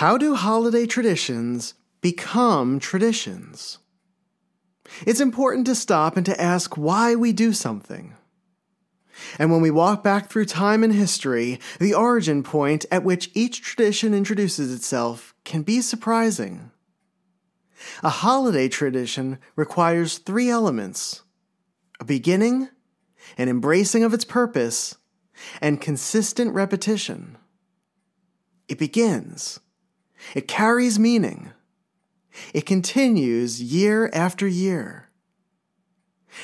[0.00, 3.80] How do holiday traditions become traditions?
[5.06, 8.14] It's important to stop and to ask why we do something.
[9.38, 13.60] And when we walk back through time and history, the origin point at which each
[13.60, 16.70] tradition introduces itself can be surprising.
[18.02, 21.20] A holiday tradition requires three elements
[22.00, 22.70] a beginning,
[23.36, 24.96] an embracing of its purpose,
[25.60, 27.36] and consistent repetition.
[28.66, 29.60] It begins,
[30.34, 31.52] it carries meaning,
[32.54, 35.10] it continues year after year.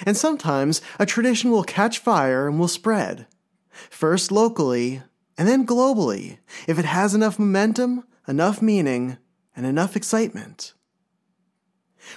[0.05, 3.27] And sometimes a tradition will catch fire and will spread,
[3.71, 5.03] first locally
[5.39, 9.19] and then globally, if it has enough momentum, enough meaning,
[9.55, 10.73] and enough excitement.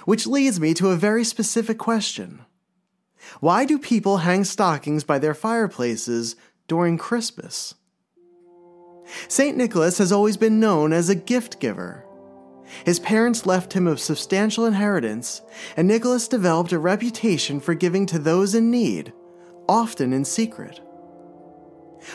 [0.04, 2.44] Which leads me to a very specific question
[3.40, 7.74] Why do people hang stockings by their fireplaces during Christmas?
[9.28, 9.56] St.
[9.56, 12.04] Nicholas has always been known as a gift giver.
[12.84, 15.42] His parents left him a substantial inheritance,
[15.76, 19.12] and Nicholas developed a reputation for giving to those in need,
[19.68, 20.80] often in secret.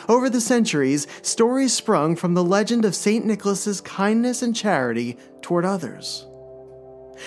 [0.08, 3.24] Over the centuries, stories sprung from the legend of St.
[3.24, 6.26] Nicholas's kindness and charity toward others.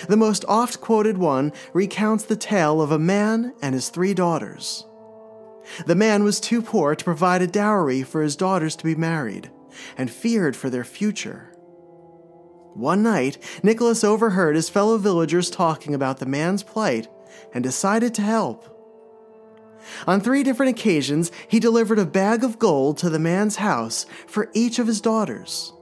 [0.08, 4.86] The most oft quoted one recounts the tale of a man and his three daughters.
[5.86, 9.50] The man was too poor to provide a dowry for his daughters to be married,
[9.98, 11.54] and feared for their future.
[12.74, 17.08] One night, Nicholas overheard his fellow villagers talking about the man's plight
[17.54, 18.76] and decided to help.
[20.06, 24.50] On three different occasions, he delivered a bag of gold to the man's house for
[24.54, 25.74] each of his daughters.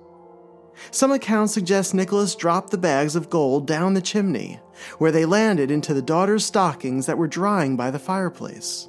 [0.91, 4.59] Some accounts suggest Nicholas dropped the bags of gold down the chimney,
[4.97, 8.88] where they landed into the daughters' stockings that were drying by the fireplace.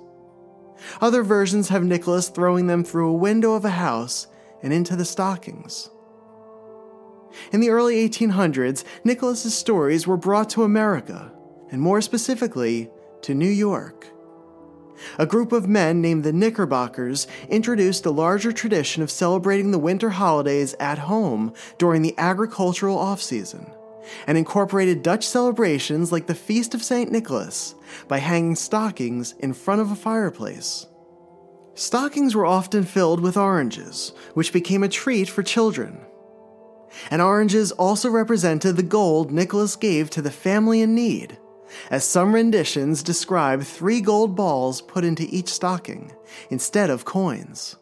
[1.01, 4.28] Other versions have Nicholas throwing them through a window of a house
[4.63, 5.91] and into the stockings.
[7.53, 11.33] In the early 1800s, Nicholas's stories were brought to America,
[11.71, 12.91] and more specifically,
[13.23, 14.07] to New York.
[15.19, 20.11] A group of men named the Knickerbockers introduced a larger tradition of celebrating the winter
[20.11, 23.71] holidays at home during the agricultural off-season,
[24.27, 27.13] and incorporated Dutch celebrations like the Feast of St.
[27.13, 27.75] Nicholas
[28.09, 30.87] by hanging stockings in front of a fireplace.
[31.79, 36.01] Stockings were often filled with oranges, which became a treat for children.
[37.09, 41.39] And oranges also represented the gold Nicholas gave to the family in need,
[41.89, 46.13] as some renditions describe three gold balls put into each stocking,
[46.51, 47.77] instead of coins.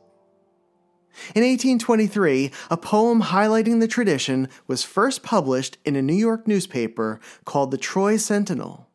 [1.34, 7.18] In 1823, a poem highlighting the tradition was first published in a New York newspaper
[7.46, 8.90] called the Troy Sentinel.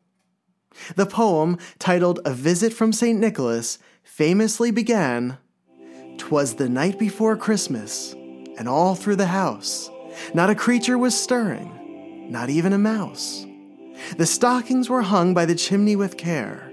[0.94, 3.18] The poem, titled A Visit from St.
[3.18, 5.38] Nicholas, famously began
[6.18, 8.12] Twas the night before Christmas,
[8.58, 9.90] and all through the house,
[10.34, 13.46] not a creature was stirring, not even a mouse.
[14.16, 16.70] The stockings were hung by the chimney with care,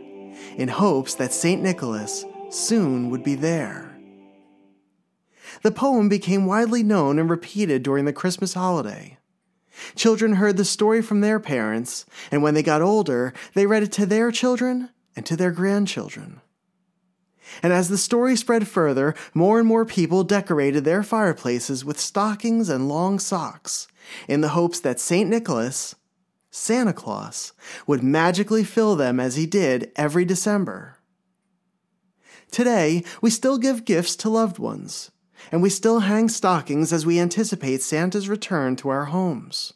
[0.57, 1.61] in hopes that St.
[1.61, 3.97] Nicholas soon would be there.
[5.61, 9.17] The poem became widely known and repeated during the Christmas holiday.
[9.95, 13.91] Children heard the story from their parents, and when they got older, they read it
[13.93, 16.41] to their children and to their grandchildren.
[17.63, 22.69] And as the story spread further, more and more people decorated their fireplaces with stockings
[22.69, 23.87] and long socks,
[24.27, 25.29] in the hopes that St.
[25.29, 25.95] Nicholas,
[26.51, 27.53] Santa Claus,
[27.85, 30.97] would magically fill them as he did every December.
[32.51, 35.11] Today, we still give gifts to loved ones,
[35.51, 39.73] and we still hang stockings as we anticipate Santa's return to our homes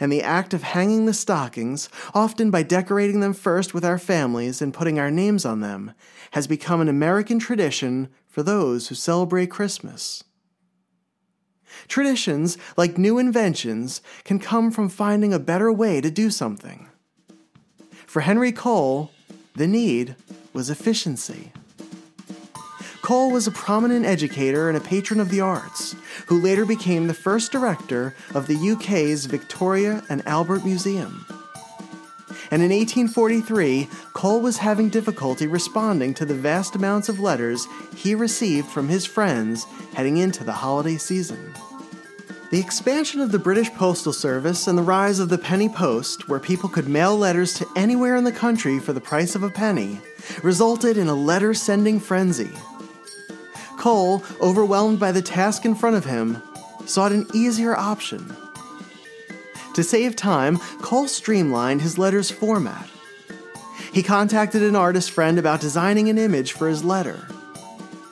[0.00, 4.62] and the act of hanging the stockings, often by decorating them first with our families
[4.62, 5.92] and putting our names on them,
[6.36, 10.22] has become an American tradition for those who celebrate Christmas.
[11.88, 16.90] Traditions, like new inventions, can come from finding a better way to do something.
[18.04, 19.10] For Henry Cole,
[19.54, 20.14] the need
[20.52, 21.52] was efficiency.
[23.00, 25.96] Cole was a prominent educator and a patron of the arts,
[26.26, 31.24] who later became the first director of the UK's Victoria and Albert Museum.
[32.50, 38.14] And in 1843, Cole was having difficulty responding to the vast amounts of letters he
[38.14, 39.64] received from his friends
[39.94, 41.54] heading into the holiday season.
[42.52, 46.38] The expansion of the British Postal Service and the rise of the penny post, where
[46.38, 50.00] people could mail letters to anywhere in the country for the price of a penny,
[50.44, 52.52] resulted in a letter sending frenzy.
[53.78, 56.40] Cole, overwhelmed by the task in front of him,
[56.86, 58.36] sought an easier option.
[59.76, 62.88] To save time, Cole streamlined his letter's format.
[63.92, 67.28] He contacted an artist friend about designing an image for his letter.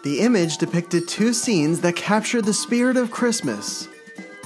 [0.03, 3.89] The image depicted two scenes that captured the spirit of Christmas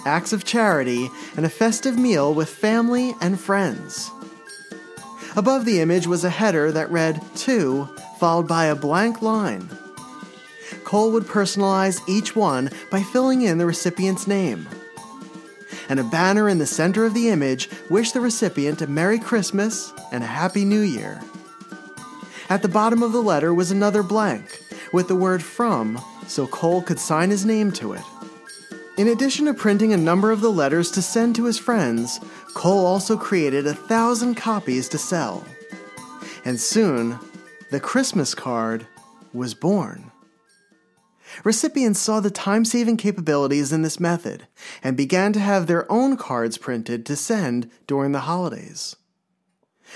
[0.08, 4.10] acts of charity, and a festive meal with family and friends.
[5.36, 7.84] Above the image was a header that read To,
[8.18, 9.68] followed by a blank line.
[10.84, 14.66] Cole would personalize each one by filling in the recipient's name.
[15.88, 19.92] And a banner in the center of the image wished the recipient a Merry Christmas
[20.12, 21.20] and a Happy New Year.
[22.50, 24.62] At the bottom of the letter was another blank,
[24.92, 28.02] with the word from, so Cole could sign his name to it.
[28.96, 32.18] In addition to printing a number of the letters to send to his friends,
[32.54, 35.44] Cole also created a thousand copies to sell.
[36.44, 37.18] And soon,
[37.70, 38.86] the Christmas card
[39.32, 40.07] was born.
[41.44, 44.46] Recipients saw the time saving capabilities in this method
[44.82, 48.96] and began to have their own cards printed to send during the holidays.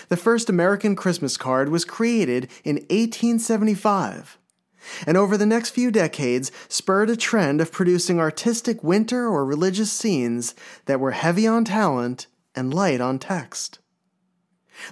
[0.09, 4.39] The first American Christmas card was created in 1875,
[5.07, 9.93] and over the next few decades spurred a trend of producing artistic winter or religious
[9.93, 10.55] scenes
[10.87, 13.79] that were heavy on talent and light on text.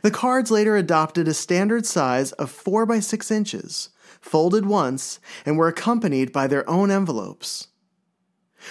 [0.02, 3.88] The cards later adopted a standard size of 4 by 6 inches,
[4.20, 7.68] folded once, and were accompanied by their own envelopes.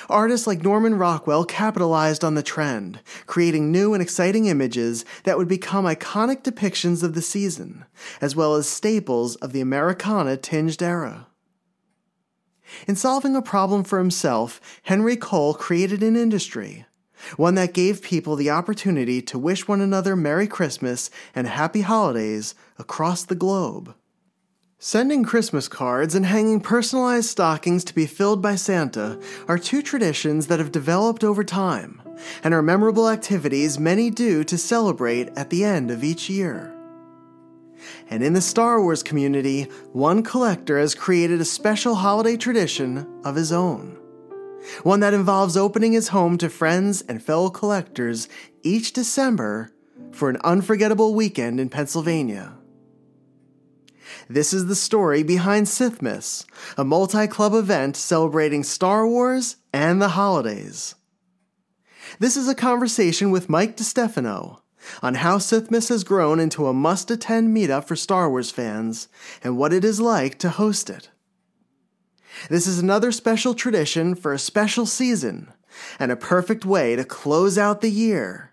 [0.07, 5.48] Artists like Norman Rockwell capitalized on the trend, creating new and exciting images that would
[5.48, 7.86] become iconic depictions of the season,
[8.22, 11.28] as well as staples of the Americana tinged era.
[12.88, 16.86] In solving a problem for himself, Henry Cole created an industry,
[17.36, 22.54] one that gave people the opportunity to wish one another Merry Christmas and Happy Holidays
[22.78, 23.96] across the globe.
[24.81, 30.47] Sending Christmas cards and hanging personalized stockings to be filled by Santa are two traditions
[30.47, 32.01] that have developed over time
[32.45, 36.73] and are memorable activities many do to celebrate at the end of each year.
[38.09, 43.35] And in the Star Wars community, one collector has created a special holiday tradition of
[43.35, 43.99] his own.
[44.83, 48.29] One that involves opening his home to friends and fellow collectors
[48.63, 49.73] each December
[50.11, 52.58] for an unforgettable weekend in Pennsylvania.
[54.31, 56.45] This is the story behind Sithmas,
[56.77, 60.93] a multi club event celebrating Star Wars and the holidays.
[62.19, 64.59] This is a conversation with Mike DeStefano
[65.01, 69.07] on how Sithmas has grown into a must attend meetup for Star Wars fans
[69.43, 71.09] and what it is like to host it.
[72.51, 75.51] This is another special tradition for a special season
[75.97, 78.49] and a perfect way to close out the year.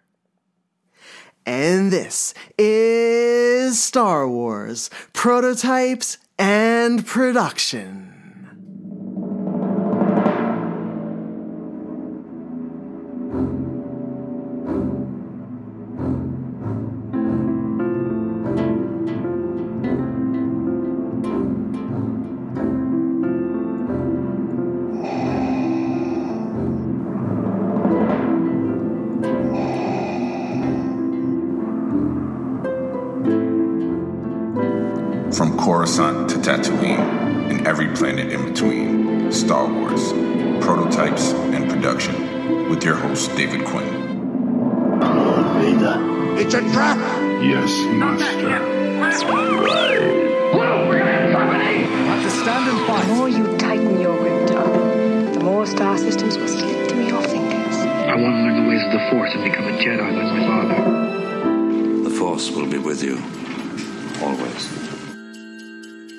[1.46, 8.15] And this is Star Wars Prototypes and Production.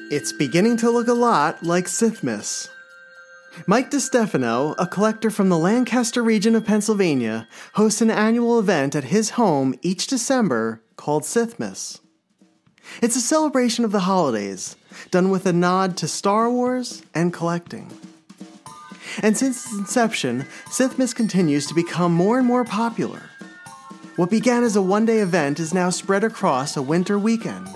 [0.10, 2.70] It's beginning to look a lot like Sithmas.
[3.66, 9.04] Mike DeStefano, a collector from the Lancaster region of Pennsylvania, hosts an annual event at
[9.04, 12.00] his home each December called Sithmas.
[13.02, 14.78] It's a celebration of the holidays,
[15.12, 17.92] done with a nod to Star Wars and collecting.
[19.22, 23.24] And since its inception, Sithmas continues to become more and more popular.
[24.16, 27.68] What began as a one day event is now spread across a winter weekend.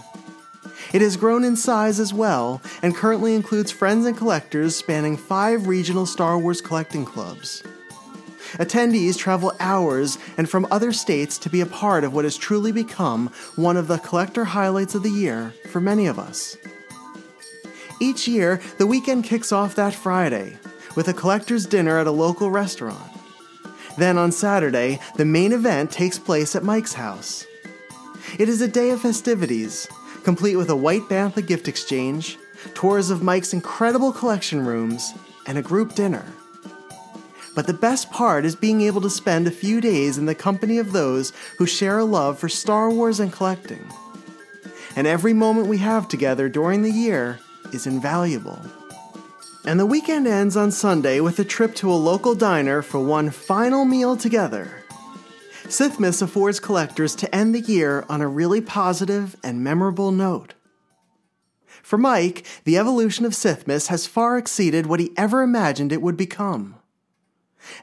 [0.94, 5.68] It has grown in size as well, and currently includes friends and collectors spanning five
[5.68, 7.64] regional Star Wars collecting clubs.
[8.54, 12.74] Attendees travel hours and from other states to be a part of what has truly
[12.74, 16.58] become one of the collector highlights of the year for many of us.
[18.02, 20.58] Each year, the weekend kicks off that Friday
[20.96, 23.12] with a collector's dinner at a local restaurant.
[23.98, 27.46] Then on Saturday, the main event takes place at Mike's house.
[28.38, 29.88] It is a day of festivities,
[30.24, 32.38] complete with a white bantha gift exchange,
[32.74, 35.14] tours of Mike's incredible collection rooms,
[35.48, 36.26] and a group dinner.
[37.54, 40.78] But the best part is being able to spend a few days in the company
[40.78, 43.86] of those who share a love for Star Wars and collecting.
[44.96, 47.40] And every moment we have together during the year
[47.74, 48.60] is invaluable.
[49.66, 53.30] And the weekend ends on Sunday with a trip to a local diner for one
[53.30, 54.81] final meal together.
[55.72, 60.54] Sithmas affords collectors to end the year on a really positive and memorable note.
[61.82, 66.18] For Mike, the evolution of Sithmas has far exceeded what he ever imagined it would
[66.18, 66.76] become.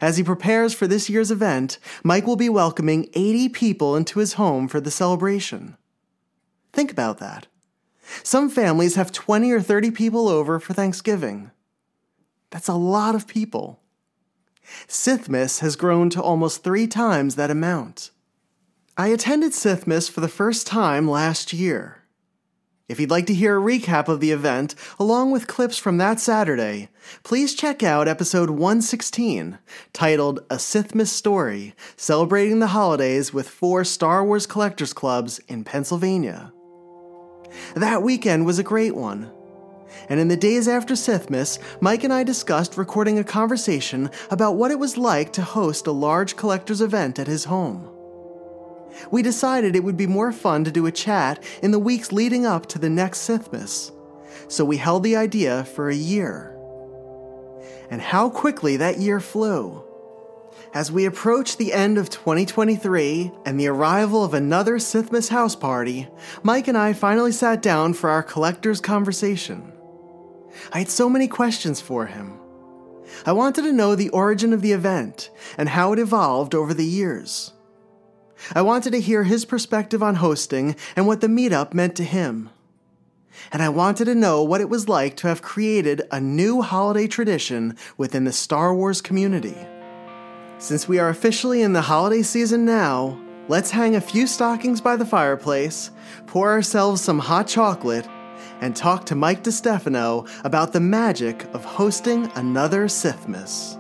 [0.02, 4.35] As he prepares for this year's event, Mike will be welcoming 80 people into his
[4.35, 5.78] home for the celebration.
[6.75, 7.47] Think about that.
[8.23, 11.52] Some families have 20 or 30 people over for Thanksgiving.
[12.50, 13.78] That's a lot of people.
[14.87, 18.11] Sithmas has grown to almost three times that amount.
[18.97, 21.99] I attended Sithmas for the first time last year.
[22.89, 26.19] If you'd like to hear a recap of the event, along with clips from that
[26.19, 26.89] Saturday,
[27.23, 29.59] please check out episode 116,
[29.93, 36.51] titled A Sithmas Story, celebrating the holidays with four Star Wars collectors clubs in Pennsylvania.
[37.75, 39.31] That weekend was a great one.
[40.09, 44.71] And in the days after Sithmas, Mike and I discussed recording a conversation about what
[44.71, 47.91] it was like to host a large collector's event at his home
[49.11, 52.47] we decided it would be more fun to do a chat in the weeks leading
[52.47, 53.93] up to the next Sithmas.
[54.49, 56.57] So we held the idea for a year.
[57.91, 59.85] And how quickly that year flew.
[60.75, 66.09] As we approached the end of 2023 and the arrival of another Sithmas house party,
[66.43, 69.73] Mike and I finally sat down for our collector's conversation.
[70.73, 72.38] I had so many questions for him.
[73.25, 76.85] I wanted to know the origin of the event and how it evolved over the
[76.85, 77.53] years.
[78.55, 82.50] I wanted to hear his perspective on hosting and what the meetup meant to him.
[83.53, 87.07] And I wanted to know what it was like to have created a new holiday
[87.07, 89.57] tradition within the Star Wars community.
[90.59, 94.97] Since we are officially in the holiday season now, let's hang a few stockings by
[94.97, 95.91] the fireplace,
[96.27, 98.09] pour ourselves some hot chocolate,
[98.61, 103.78] and talk to Mike DeStefano about the magic of hosting another Sithmas.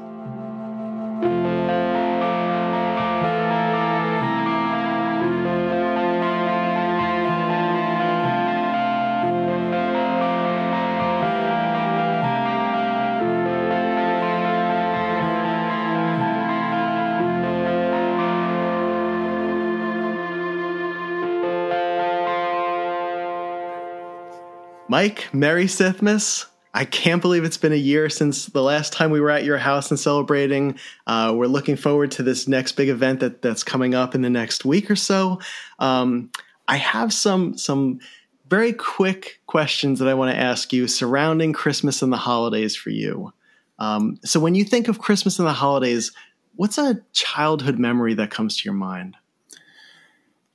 [24.90, 26.46] Mike, Merry Sithmas.
[26.72, 29.58] I can't believe it's been a year since the last time we were at your
[29.58, 30.78] house and celebrating.
[31.06, 34.30] Uh, we're looking forward to this next big event that, that's coming up in the
[34.30, 35.40] next week or so.
[35.78, 36.30] Um,
[36.68, 38.00] I have some some
[38.48, 42.90] very quick questions that I want to ask you surrounding Christmas and the holidays for
[42.90, 43.32] you.
[43.78, 46.12] Um, so, when you think of Christmas and the holidays,
[46.56, 49.16] what's a childhood memory that comes to your mind?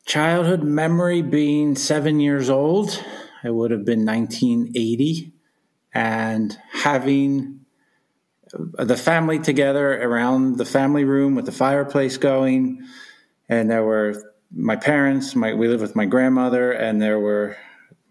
[0.05, 3.03] Childhood memory being seven years old
[3.43, 5.33] it would have been 1980.
[5.93, 7.59] And having
[8.53, 12.83] the family together around the family room with the fireplace going.
[13.49, 14.15] And there were
[14.55, 17.57] my parents, my, we lived with my grandmother, and there were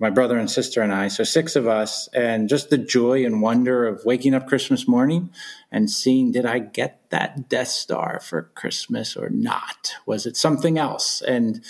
[0.02, 3.40] my brother and sister and I, so six of us, and just the joy and
[3.40, 5.30] wonder of waking up Christmas morning
[5.70, 9.94] and seeing did I get that Death Star for Christmas or not?
[10.04, 11.22] Was it something else?
[11.22, 11.64] And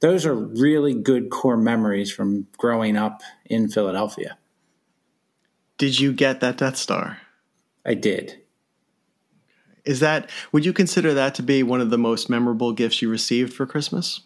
[0.00, 4.36] those are really good core memories from growing up in Philadelphia.
[5.78, 7.20] Did you get that Death Star?
[7.84, 8.42] I did.
[9.84, 13.08] Is that would you consider that to be one of the most memorable gifts you
[13.08, 14.22] received for Christmas?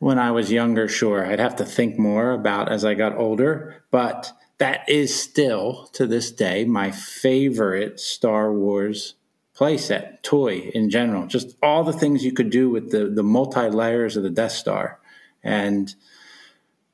[0.00, 1.26] When I was younger, sure.
[1.26, 6.06] I'd have to think more about as I got older, but that is still to
[6.06, 9.14] this day my favorite Star Wars
[9.54, 11.26] playset, toy in general.
[11.26, 14.52] Just all the things you could do with the the multi layers of the Death
[14.52, 14.98] Star
[15.42, 15.94] and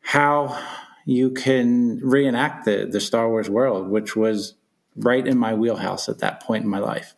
[0.01, 0.61] how
[1.05, 4.55] you can reenact the the Star Wars world, which was
[4.97, 7.15] right in my wheelhouse at that point in my life.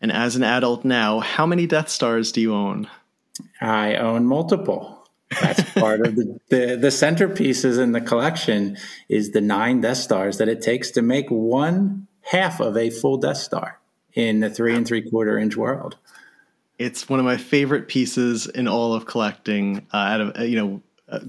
[0.00, 2.88] And as an adult now, how many Death Stars do you own?
[3.60, 4.98] I own multiple.
[5.40, 8.78] That's part of the, the, the centerpieces in the collection
[9.08, 13.18] is the nine Death Stars that it takes to make one half of a full
[13.18, 13.78] Death Star
[14.14, 15.96] in the three and three quarter inch world.
[16.78, 19.86] It's one of my favorite pieces in all of collecting.
[19.92, 21.20] Uh, out of uh, you know, uh,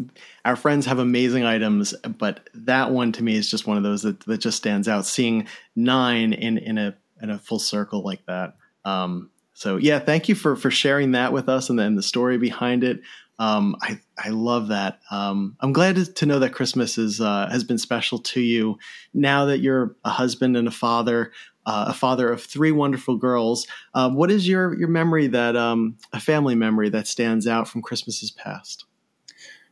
[0.46, 4.04] our friends have amazing items, but that one to me is just one of those
[4.04, 5.06] that, that just stands out.
[5.06, 8.56] Seeing nine in in a in a full circle like that.
[8.86, 12.38] Um, so yeah, thank you for for sharing that with us and then the story
[12.38, 13.02] behind it.
[13.40, 15.02] Um, I I love that.
[15.12, 18.78] Um, I'm glad to, know that Christmas is uh, has been special to you.
[19.14, 21.34] Now that you're a husband and a father,
[21.66, 25.98] uh, a father of three wonderful girls, uh, what is your your memory that um,
[26.14, 28.86] a family memory that stands out from Christmases past?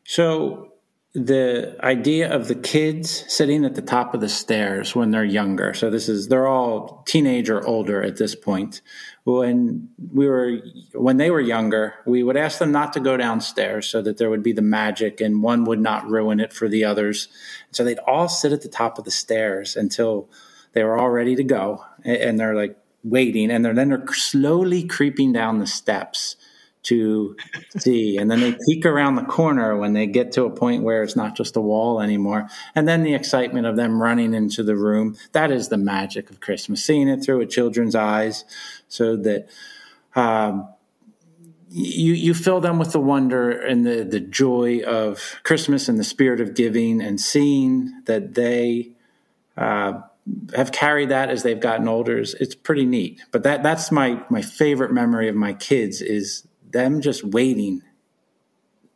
[0.04, 0.74] So
[1.18, 5.74] the idea of the kids sitting at the top of the stairs when they're younger.
[5.74, 8.82] So this is they're all teenage or older at this point.
[9.24, 10.60] When we were
[10.94, 14.30] when they were younger, we would ask them not to go downstairs so that there
[14.30, 17.30] would be the magic and one would not ruin it for the others.
[17.72, 20.30] So they'd all sit at the top of the stairs until
[20.74, 24.86] they were all ready to go and they're like waiting and they're then they're slowly
[24.86, 26.36] creeping down the steps
[26.88, 27.36] to
[27.78, 28.18] see.
[28.18, 31.16] And then they peek around the corner when they get to a point where it's
[31.16, 32.48] not just a wall anymore.
[32.76, 35.18] And then the excitement of them running into the room.
[35.34, 38.46] That is the magic of Christmas, seeing it through a children's eyes
[38.88, 39.50] so that
[40.16, 40.70] um,
[41.70, 46.06] you, you fill them with the wonder and the, the joy of Christmas and the
[46.06, 48.94] spirit of giving and seeing that they.
[49.58, 50.02] Uh,
[50.56, 52.18] have carried that as they've gotten older.
[52.18, 53.22] It's pretty neat.
[53.32, 57.82] But that that's my my favorite memory of my kids is them just waiting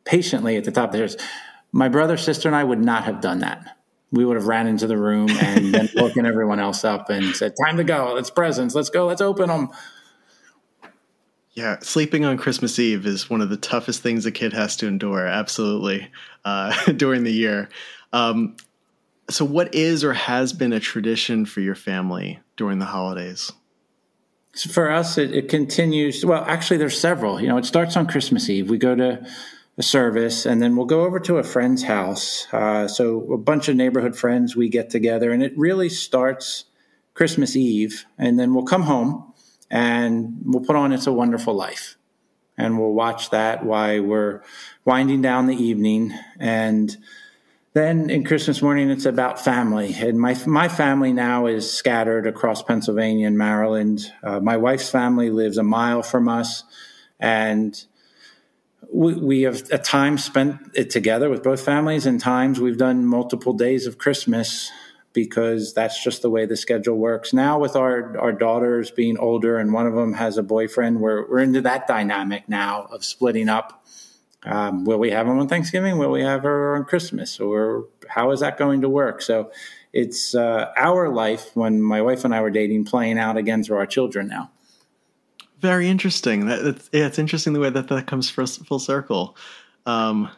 [0.03, 1.27] patiently at the top of the stairs.
[1.71, 3.77] My brother, sister, and I would not have done that.
[4.11, 7.53] We would have ran into the room and then woken everyone else up and said,
[7.65, 8.17] "Time to go.
[8.17, 8.75] It's presents.
[8.75, 9.07] Let's go.
[9.07, 9.69] Let's open them."
[11.53, 14.87] Yeah, sleeping on Christmas Eve is one of the toughest things a kid has to
[14.87, 15.25] endure.
[15.25, 16.09] Absolutely,
[16.43, 17.69] uh, during the year.
[18.13, 18.57] Um,
[19.29, 23.51] so, what is or has been a tradition for your family during the holidays?
[24.55, 26.25] For us, it, it, continues.
[26.25, 27.39] Well, actually, there's several.
[27.39, 28.69] You know, it starts on Christmas Eve.
[28.69, 29.25] We go to
[29.77, 32.47] a service, and then we'll go over to a friend's house.
[32.51, 36.65] Uh, so a bunch of neighborhood friends we get together, and it really starts
[37.13, 39.33] Christmas Eve, and then we'll come home
[39.69, 41.97] and we'll put on "It's a Wonderful Life,"
[42.57, 44.41] and we'll watch that while we're
[44.83, 46.97] winding down the evening and
[47.73, 49.93] then in Christmas morning, it's about family.
[49.93, 54.11] And my, my family now is scattered across Pennsylvania and Maryland.
[54.21, 56.65] Uh, my wife's family lives a mile from us.
[57.19, 57.81] And
[58.91, 63.05] we, we have a time spent it together with both families, and times we've done
[63.05, 64.69] multiple days of Christmas
[65.13, 67.33] because that's just the way the schedule works.
[67.33, 71.29] Now, with our, our daughters being older and one of them has a boyfriend, we're,
[71.29, 73.80] we're into that dynamic now of splitting up
[74.43, 75.97] um, will we have them on Thanksgiving?
[75.97, 77.39] Will we have her on Christmas?
[77.39, 79.21] Or how is that going to work?
[79.21, 79.51] So
[79.93, 83.77] it's uh, our life when my wife and I were dating playing out again through
[83.77, 84.51] our children now.
[85.59, 86.47] Very interesting.
[86.47, 89.37] That, it's, yeah, it's interesting the way that that comes full circle.
[89.85, 90.29] Um,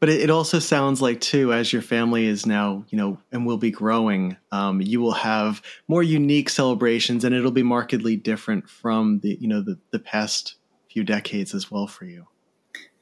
[0.00, 3.46] but it, it, also sounds like too, as your family is now, you know, and
[3.46, 8.68] will be growing, um, you will have more unique celebrations, and it'll be markedly different
[8.68, 10.56] from the, you know, the the past
[10.90, 12.26] few decades as well for you.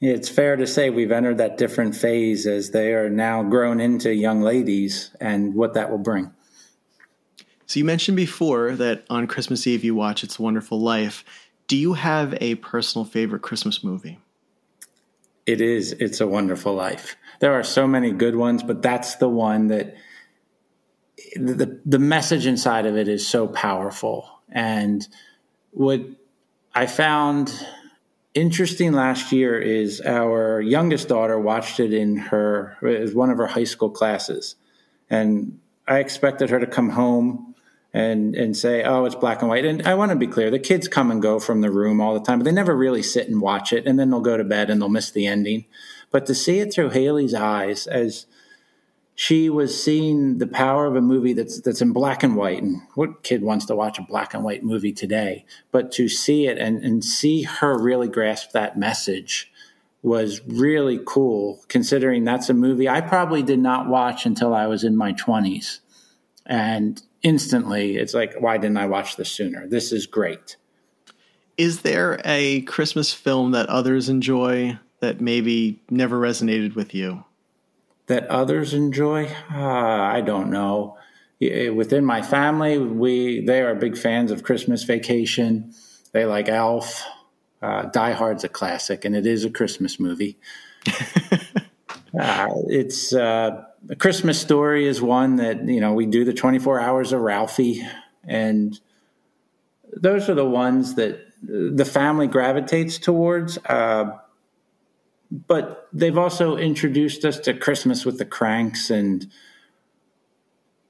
[0.05, 4.13] It's fair to say we've entered that different phase as they are now grown into
[4.13, 6.33] young ladies and what that will bring.
[7.67, 11.23] So, you mentioned before that on Christmas Eve you watch It's a Wonderful Life.
[11.67, 14.19] Do you have a personal favorite Christmas movie?
[15.45, 17.15] It is It's a Wonderful Life.
[17.39, 19.95] There are so many good ones, but that's the one that
[21.37, 24.29] the, the message inside of it is so powerful.
[24.51, 25.07] And
[25.71, 26.01] what
[26.75, 27.53] I found
[28.33, 33.47] interesting last year is our youngest daughter watched it in her it one of her
[33.47, 34.55] high school classes.
[35.09, 37.55] And i expected her to come home
[37.93, 39.65] and and say oh it's black and white.
[39.65, 42.13] And i want to be clear the kids come and go from the room all
[42.13, 44.43] the time but they never really sit and watch it and then they'll go to
[44.43, 45.65] bed and they'll miss the ending.
[46.11, 48.25] But to see it through haley's eyes as
[49.15, 52.81] she was seeing the power of a movie that's that's in black and white and
[52.95, 55.45] what kid wants to watch a black and white movie today?
[55.71, 59.51] But to see it and, and see her really grasp that message
[60.03, 64.83] was really cool considering that's a movie i probably did not watch until i was
[64.83, 65.79] in my 20s
[66.45, 69.65] and instantly it's like why didn't i watch this sooner?
[69.65, 70.57] This is great.
[71.57, 77.23] Is there a christmas film that others enjoy that maybe never resonated with you
[78.07, 79.27] that others enjoy?
[79.51, 80.97] Uh, I don't know.
[81.39, 85.73] Within my family, we they are big fans of Christmas Vacation.
[86.13, 87.03] They like Elf.
[87.61, 90.37] Uh, Die Hard's a classic, and it is a Christmas movie.
[90.85, 90.91] uh,
[92.67, 97.13] it's uh, a Christmas Story is one that you know we do the 24 hours
[97.13, 97.87] of Ralphie,
[98.25, 98.77] and
[99.95, 103.57] those are the ones that the family gravitates towards.
[103.59, 104.17] Uh,
[105.33, 109.25] but they've also introduced us to Christmas with the Cranks and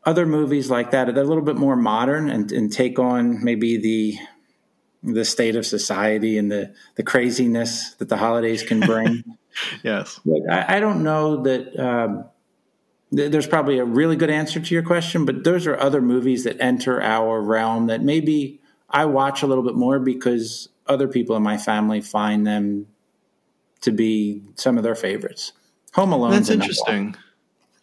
[0.04, 1.06] other movies like that.
[1.16, 4.18] They're a little bit more modern and, and take on maybe the
[5.06, 9.24] the state of society and the the craziness that the holidays can bring.
[9.84, 11.80] yes, but I, I, don't know that.
[11.80, 12.26] Um,
[13.12, 16.60] there's probably a really good answer to your question, but those are other movies that
[16.60, 21.44] enter our realm that maybe I watch a little bit more because other people in
[21.44, 22.88] my family find them
[23.84, 25.54] to be some of their favorites.
[25.94, 26.32] Home Alone.
[26.32, 27.16] That's interesting.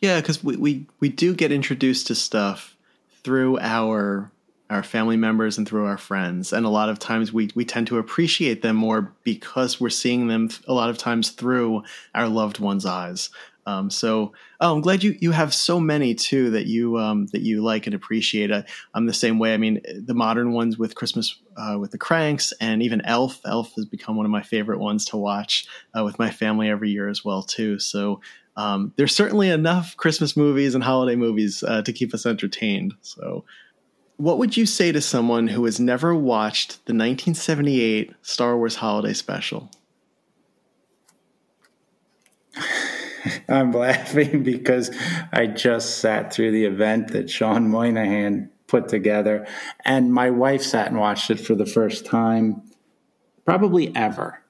[0.01, 2.77] Yeah, because we, we we do get introduced to stuff
[3.23, 4.33] through our
[4.69, 7.87] our family members and through our friends, and a lot of times we we tend
[7.89, 11.83] to appreciate them more because we're seeing them a lot of times through
[12.15, 13.31] our loved ones' eyes.
[13.71, 17.43] Um, so, oh, I'm glad you you have so many too that you um, that
[17.43, 18.53] you like and appreciate.
[18.53, 19.55] I, I'm the same way.
[19.55, 23.41] I mean, the modern ones with Christmas uh, with the Cranks and even Elf.
[23.45, 26.91] Elf has become one of my favorite ones to watch uh, with my family every
[26.91, 27.79] year as well too.
[27.79, 28.21] So.
[28.57, 32.93] Um, there's certainly enough Christmas movies and holiday movies uh, to keep us entertained.
[33.01, 33.45] So,
[34.17, 39.15] what would you say to someone who has never watched the 1978 Star Wars Holiday
[39.15, 39.71] Special?
[43.49, 44.91] I'm laughing because
[45.33, 49.47] I just sat through the event that Sean Moynihan put together,
[49.85, 52.63] and my wife sat and watched it for the first time,
[53.45, 54.43] probably ever.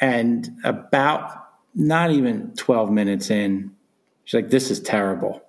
[0.00, 3.72] And about not even 12 minutes in,
[4.24, 5.42] she's like, This is terrible.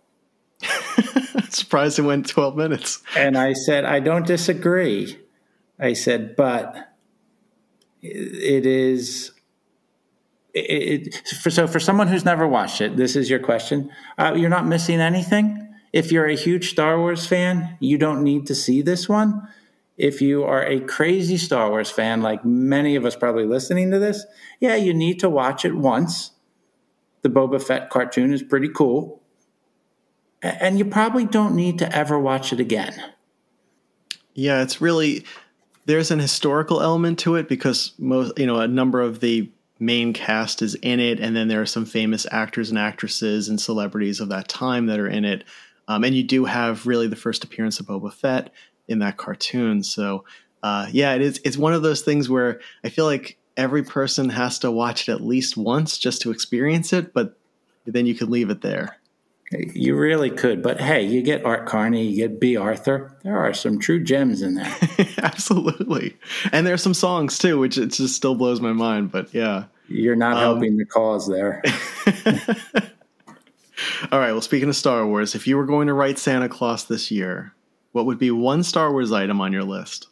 [1.50, 3.02] Surprised it went 12 minutes.
[3.16, 5.18] And I said, I don't disagree.
[5.80, 6.94] I said, but
[8.02, 9.32] it is
[10.54, 13.92] it, for, so for someone who's never watched it, this is your question.
[14.18, 15.68] Uh, you're not missing anything.
[15.94, 19.48] If you're a huge Star Wars fan, you don't need to see this one.
[19.98, 24.00] If you are a crazy Star Wars fan, like many of us probably listening to
[24.00, 24.26] this,
[24.60, 26.32] yeah, you need to watch it once.
[27.22, 29.22] The Boba Fett cartoon is pretty cool.
[30.42, 32.94] And you probably don't need to ever watch it again.
[34.34, 35.26] Yeah, it's really
[35.86, 40.14] there's an historical element to it because most you know a number of the main
[40.14, 44.20] cast is in it, and then there are some famous actors and actresses and celebrities
[44.20, 45.44] of that time that are in it.
[45.88, 48.52] Um, and you do have really the first appearance of Boba Fett
[48.88, 49.84] in that cartoon.
[49.84, 50.26] So
[50.62, 51.40] uh, yeah, it is.
[51.44, 55.12] It's one of those things where I feel like every person has to watch it
[55.12, 57.38] at least once just to experience it, but
[57.86, 58.99] then you can leave it there.
[59.52, 63.18] You really could, but hey, you get Art Carney, you get Bea Arthur.
[63.24, 64.78] There are some true gems in there.
[65.18, 66.16] Absolutely,
[66.52, 69.12] and there's some songs too, which it just still blows my mind.
[69.12, 71.64] But yeah, you're not um, helping the cause there.
[74.12, 74.32] All right.
[74.32, 77.54] Well, speaking of Star Wars, if you were going to write Santa Claus this year,
[77.92, 80.08] what would be one Star Wars item on your list?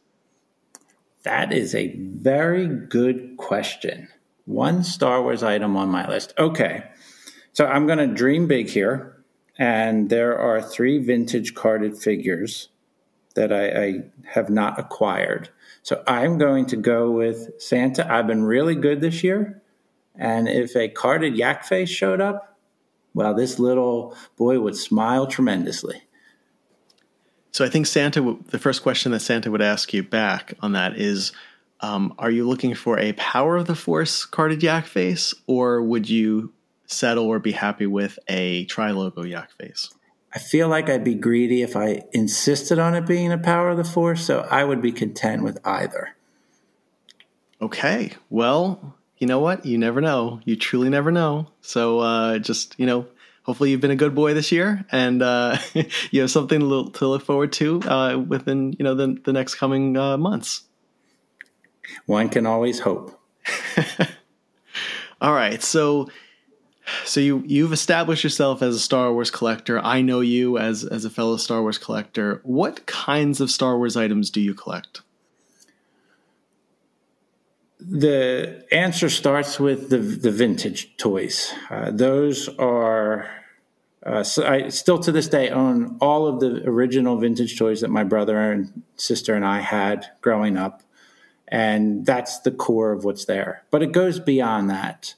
[1.24, 4.08] That is a very good question.
[4.46, 6.34] One Star Wars item on my list.
[6.40, 6.86] Okay.
[7.54, 9.17] So I'm going to dream big here
[9.58, 12.70] and there are three vintage carded figures
[13.36, 15.50] that I, I, have not acquired.
[15.84, 18.12] So I'm going to go with Santa.
[18.12, 19.62] I've been really good this year,
[20.16, 22.58] and if a carded yak face showed up,
[23.14, 26.02] well, this little boy would smile tremendously.
[27.52, 28.38] So I think Santa.
[28.50, 31.32] The first question that Santa would ask you back on that is.
[31.80, 36.10] Um, are you looking for a power of the force carded yak face, or would
[36.10, 36.52] you
[36.88, 39.94] settle or be happy with a tri logo yak face.
[40.34, 43.78] I feel like I'd be greedy if I insisted on it being a power of
[43.78, 46.16] the force, so I would be content with either.
[47.62, 48.12] Okay.
[48.30, 49.66] Well, you know what?
[49.66, 50.42] You never know.
[50.46, 51.48] You truly never know.
[51.62, 53.08] So uh, just, you know,
[53.44, 55.58] hopefully you've been a good boy this year and uh,
[56.12, 59.98] you have something to look, forward to uh, within, you know, the, the next coming
[59.98, 60.64] uh, months.
[62.06, 63.20] One can always hope.
[65.22, 65.64] All right.
[65.64, 66.10] So
[67.04, 69.80] so you you've established yourself as a Star Wars collector.
[69.80, 72.42] I know you as as a fellow Star Wars collector.
[72.44, 75.02] What kinds of Star Wars items do you collect?
[77.80, 81.54] The answer starts with the the vintage toys.
[81.70, 83.30] Uh, those are
[84.06, 87.90] uh, so I still to this day own all of the original vintage toys that
[87.90, 90.82] my brother and sister and I had growing up,
[91.48, 93.64] and that's the core of what's there.
[93.70, 95.16] But it goes beyond that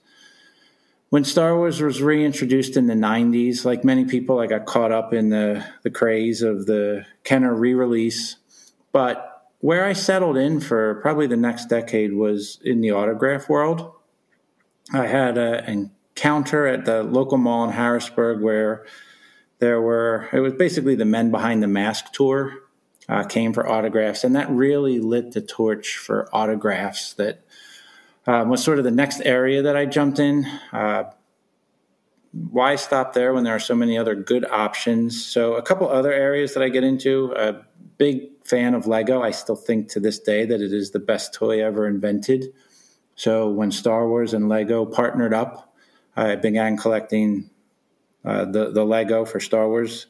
[1.09, 5.13] when Star Wars was reintroduced in the 90s, like many people, I got caught up
[5.13, 8.35] in the, the craze of the Kenner re release.
[8.91, 9.25] But
[9.59, 13.91] where I settled in for probably the next decade was in the autograph world.
[14.93, 18.85] I had an encounter at the local mall in Harrisburg where
[19.57, 22.53] there were, it was basically the Men Behind the Mask tour
[23.09, 24.23] uh, came for autographs.
[24.23, 27.43] And that really lit the torch for autographs that
[28.29, 30.45] um, was sort of the next area that I jumped in.
[30.71, 31.05] Uh,
[32.31, 35.25] why stop there when there are so many other good options?
[35.25, 37.33] So, a couple other areas that I get into.
[37.35, 37.65] A
[37.97, 39.23] big fan of Lego.
[39.23, 42.53] I still think to this day that it is the best toy ever invented.
[43.15, 45.73] So, when Star Wars and Lego partnered up,
[46.15, 47.49] I began collecting
[48.23, 50.05] uh, the the Lego for Star Wars.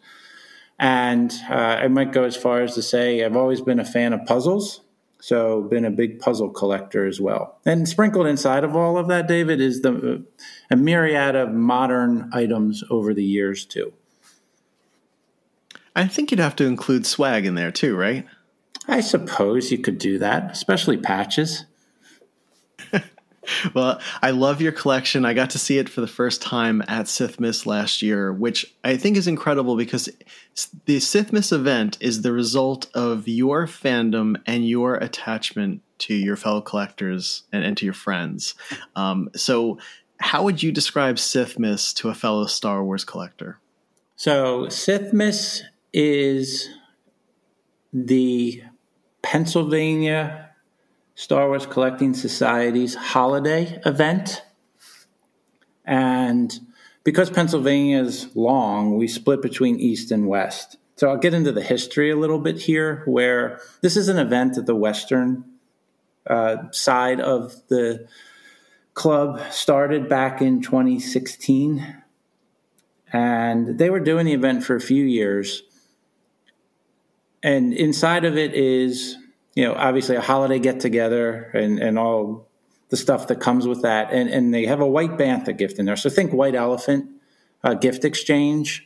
[0.77, 4.11] And uh, I might go as far as to say I've always been a fan
[4.11, 4.81] of puzzles.
[5.21, 7.59] So, been a big puzzle collector as well.
[7.65, 10.23] And sprinkled inside of all of that, David, is the
[10.71, 13.93] a myriad of modern items over the years too.
[15.95, 18.25] I think you'd have to include swag in there too, right?
[18.87, 21.65] I suppose you could do that, especially patches.
[23.73, 25.25] well, I love your collection.
[25.25, 28.97] I got to see it for the first time at Sithmas last year, which I
[28.97, 30.09] think is incredible because
[30.85, 36.61] the Sithmas event is the result of your fandom and your attachment to your fellow
[36.61, 38.55] collectors and, and to your friends.
[38.95, 39.77] Um, so,
[40.19, 43.59] how would you describe Sithmas to a fellow Star Wars collector?
[44.15, 45.61] So, Sithmas
[45.93, 46.69] is
[47.93, 48.63] the
[49.21, 50.49] Pennsylvania
[51.15, 54.43] Star Wars Collecting Society's holiday event.
[55.85, 56.57] And
[57.03, 60.77] because Pennsylvania is long, we split between East and West.
[60.95, 64.57] So I'll get into the history a little bit here, where this is an event
[64.57, 65.45] at the Western
[66.27, 68.07] uh, side of the
[68.93, 72.03] club, started back in 2016.
[73.11, 75.63] And they were doing the event for a few years
[77.43, 79.17] and inside of it is
[79.55, 82.48] you know obviously a holiday get together and and all
[82.89, 84.11] the stuff that comes with that.
[84.11, 85.95] And and they have a white bantha gift in there.
[85.95, 87.09] So think white elephant
[87.63, 88.85] uh, gift exchange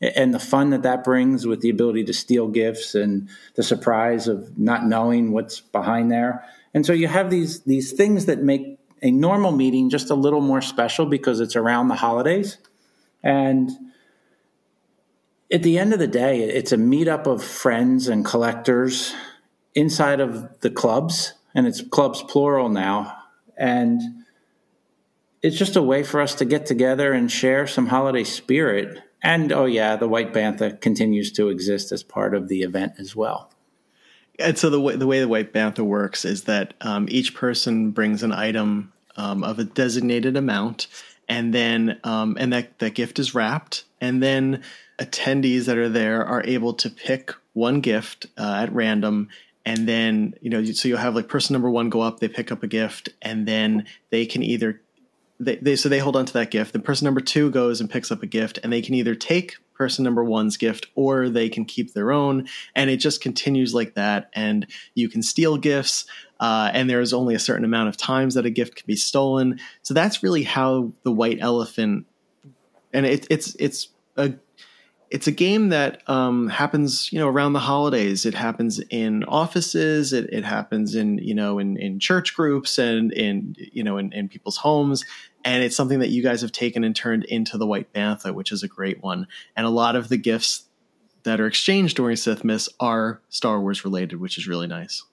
[0.00, 4.28] and the fun that that brings with the ability to steal gifts and the surprise
[4.28, 6.44] of not knowing what's behind there.
[6.72, 10.40] And so you have these these things that make a normal meeting just a little
[10.40, 12.58] more special because it's around the holidays.
[13.22, 13.70] And
[15.52, 19.14] at the end of the day, it's a meetup of friends and collectors
[19.74, 23.19] inside of the clubs, and it's clubs plural now.
[23.60, 24.00] And
[25.42, 29.02] it's just a way for us to get together and share some holiday spirit.
[29.22, 33.14] And oh, yeah, the White Bantha continues to exist as part of the event as
[33.14, 33.52] well.
[34.38, 37.90] And so the way the, way the White Bantha works is that um, each person
[37.90, 40.86] brings an item um, of a designated amount,
[41.28, 44.62] and then um, and that that gift is wrapped, and then
[44.98, 49.28] attendees that are there are able to pick one gift uh, at random
[49.64, 52.50] and then you know so you'll have like person number one go up they pick
[52.50, 54.80] up a gift and then they can either
[55.40, 56.74] they, they so they hold on to that gift.
[56.74, 59.56] Then person number two goes and picks up a gift and they can either take
[59.74, 62.46] person number one's gift or they can keep their own.
[62.76, 66.04] And it just continues like that and you can steal gifts
[66.38, 69.58] uh, and there's only a certain amount of times that a gift can be stolen.
[69.82, 72.06] So that's really how the white elephant
[72.92, 74.34] and it, it's it's a
[75.10, 78.24] it's a game that um, happens, you know, around the holidays.
[78.24, 80.12] It happens in offices.
[80.12, 84.12] It, it happens in, you know, in, in church groups and in, you know, in,
[84.12, 85.04] in people's homes.
[85.44, 88.52] And it's something that you guys have taken and turned into the White Bantha, which
[88.52, 89.26] is a great one.
[89.56, 90.66] And a lot of the gifts
[91.24, 95.04] that are exchanged during Sithmas are Star Wars related, which is really nice.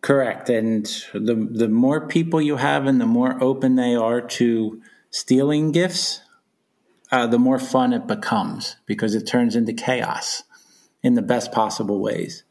[0.00, 0.50] Correct.
[0.50, 5.72] And the the more people you have and the more open they are to stealing
[5.72, 6.20] gifts,
[7.12, 10.42] uh, the more fun it becomes because it turns into chaos
[11.02, 12.44] in the best possible ways.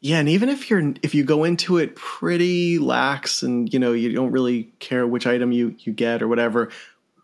[0.00, 3.92] Yeah, and even if you're if you go into it pretty lax and you know
[3.92, 6.70] you don't really care which item you you get or whatever,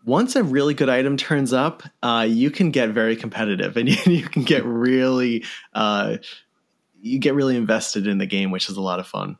[0.05, 3.97] once a really good item turns up, uh, you can get very competitive and you,
[4.13, 6.17] you can get really uh,
[7.01, 9.37] you get really invested in the game, which is a lot of fun.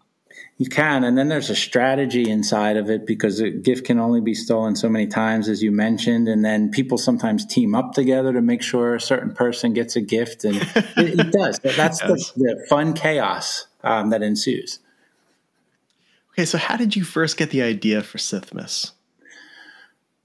[0.59, 4.21] You can, and then there's a strategy inside of it because a gift can only
[4.21, 8.33] be stolen so many times, as you mentioned, and then people sometimes team up together
[8.33, 10.55] to make sure a certain person gets a gift, and
[10.97, 11.59] it, it, does.
[11.59, 14.79] That's the, the, fun chaos um, that ensues.
[16.31, 18.93] Okay, so how did you first get the idea for Sithmas?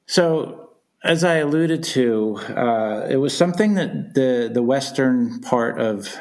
[0.06, 0.70] So,
[1.04, 6.18] as I alluded to, uh, it was something that the the western part of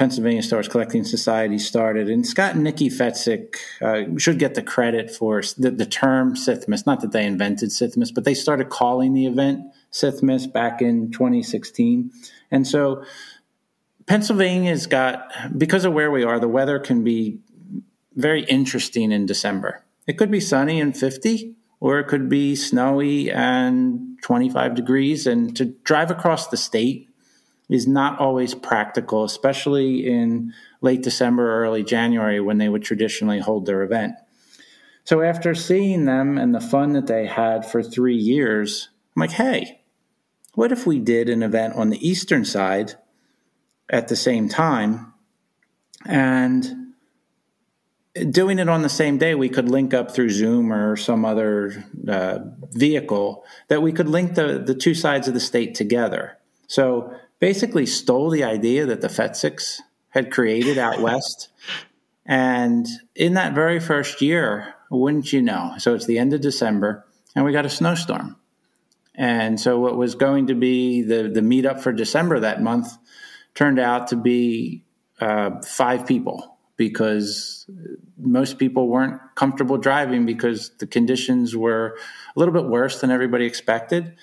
[0.00, 2.08] Pennsylvania Star Wars Collecting Society started.
[2.08, 6.86] And Scott and Nikki Fetzik uh, should get the credit for the, the, term Sithmas.
[6.86, 9.60] Not that they invented Sithmas, but they started calling the event
[9.92, 12.10] Sithmas back in 2016.
[12.50, 13.04] And so
[14.06, 17.38] Pennsylvania's got, because of where we are, the weather can be
[18.14, 19.84] very interesting in December.
[20.06, 25.26] It could be sunny and 50, or it could be snowy and 25 degrees.
[25.26, 27.09] And to drive across the state
[27.70, 30.52] is not always practical, especially in
[30.82, 34.14] late December or early January when they would traditionally hold their event.
[35.04, 39.30] So after seeing them and the fun that they had for three years, I'm like,
[39.30, 39.80] hey,
[40.54, 42.94] what if we did an event on the eastern side
[43.88, 45.14] at the same time
[46.04, 46.92] and
[48.30, 51.84] doing it on the same day, we could link up through Zoom or some other
[52.08, 52.40] uh,
[52.72, 56.36] vehicle that we could link the, the two sides of the state together.
[56.66, 61.48] So basically stole the idea that the Fetziks had created out west
[62.26, 65.74] And in that very first year, wouldn't you know?
[65.78, 68.36] So it's the end of December, and we got a snowstorm.
[69.16, 72.96] And so what was going to be the the meetup for December that month
[73.54, 74.84] turned out to be
[75.20, 77.66] uh, five people because
[78.16, 81.98] most people weren't comfortable driving because the conditions were
[82.34, 84.14] a little bit worse than everybody expected.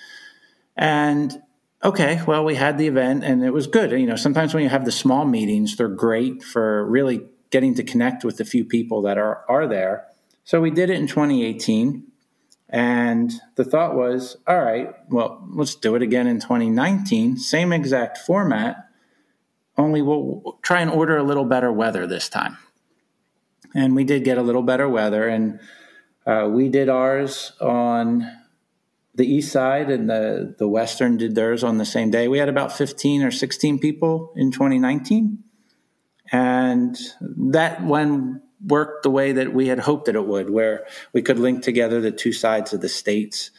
[0.76, 1.40] And
[1.84, 3.92] okay, well, we had the event and it was good.
[3.92, 7.82] You know, sometimes when you have the small meetings, they're great for really getting to
[7.82, 10.06] connect with the few people that are, are there.
[10.44, 12.04] So we did it in 2018.
[12.70, 18.18] And the thought was, all right, well, let's do it again in 2019, same exact
[18.18, 18.88] format
[19.78, 22.58] only we'll try and order a little better weather this time.
[23.74, 25.60] And we did get a little better weather, and
[26.26, 28.28] uh, we did ours on
[29.18, 32.28] the east side, and the, the western did theirs on the same day.
[32.28, 35.42] We had about 15 or 16 people in 2019.
[36.30, 41.20] And that one worked the way that we had hoped that it would, where we
[41.20, 43.50] could link together the two sides of the states.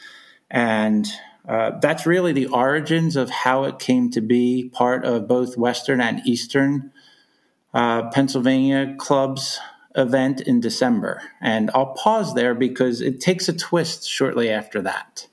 [0.49, 1.05] And
[1.47, 5.99] uh, that's really the origins of how it came to be part of both Western
[5.99, 6.93] and Eastern
[7.73, 9.59] uh, Pennsylvania clubs
[9.93, 11.21] event in December.
[11.41, 15.27] And I'll pause there because it takes a twist shortly after that.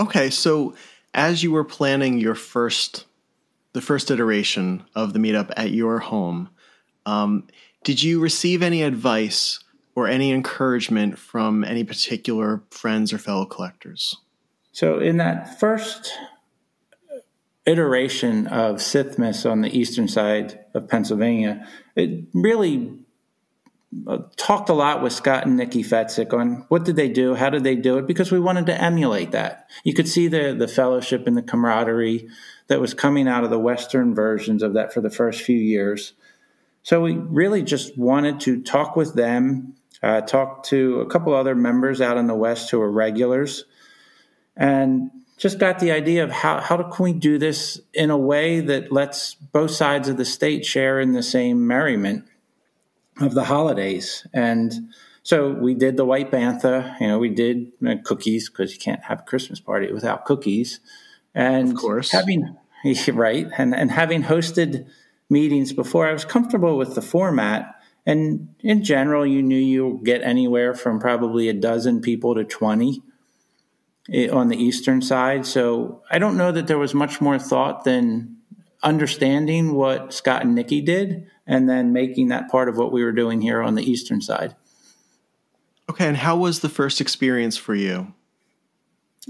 [0.00, 0.74] Okay, so
[1.12, 3.04] as you were planning your first,
[3.74, 6.48] the first iteration of the meetup at your home,
[7.04, 7.46] um,
[7.84, 9.60] did you receive any advice
[9.94, 14.16] or any encouragement from any particular friends or fellow collectors?
[14.72, 16.10] So, in that first
[17.66, 22.99] iteration of Sithmas on the eastern side of Pennsylvania, it really
[24.36, 27.64] talked a lot with Scott and Nikki Fetzik on what did they do, how did
[27.64, 29.68] they do it, because we wanted to emulate that.
[29.82, 32.28] You could see the the fellowship and the camaraderie
[32.68, 36.12] that was coming out of the Western versions of that for the first few years.
[36.82, 41.54] So we really just wanted to talk with them, uh, talk to a couple other
[41.56, 43.64] members out in the West who are regulars,
[44.56, 48.60] and just got the idea of how, how can we do this in a way
[48.60, 52.24] that lets both sides of the state share in the same merriment
[53.20, 54.26] of the holidays.
[54.32, 57.72] And so we did the White Bantha, you know, we did
[58.04, 60.80] cookies because you can't have a Christmas party without cookies.
[61.34, 62.56] And of course, having,
[63.12, 63.46] right.
[63.56, 64.86] And, and having hosted
[65.28, 67.76] meetings before, I was comfortable with the format.
[68.06, 73.02] And in general, you knew you get anywhere from probably a dozen people to 20
[74.12, 75.44] eh, on the eastern side.
[75.44, 78.38] So I don't know that there was much more thought than
[78.82, 83.10] understanding what Scott and Nikki did and then making that part of what we were
[83.10, 84.54] doing here on the eastern side.
[85.90, 88.14] Okay, and how was the first experience for you?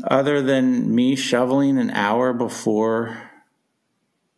[0.04, 3.22] Other than me shoveling an hour before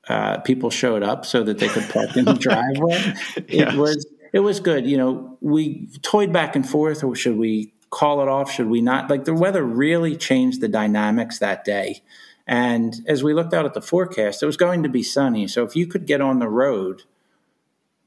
[0.09, 3.15] uh, people showed up so that they could park in the driveway,
[3.49, 3.75] yes.
[3.75, 4.87] it was it was good.
[4.87, 7.03] You know, we toyed back and forth.
[7.03, 8.51] Or should we call it off?
[8.53, 9.11] Should we not?
[9.11, 12.03] Like the weather really changed the dynamics that day.
[12.47, 15.49] And as we looked out at the forecast, it was going to be sunny.
[15.49, 17.03] So if you could get on the road,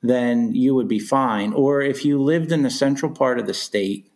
[0.01, 1.53] then you would be fine.
[1.53, 4.12] Or if you lived in the central part of the state,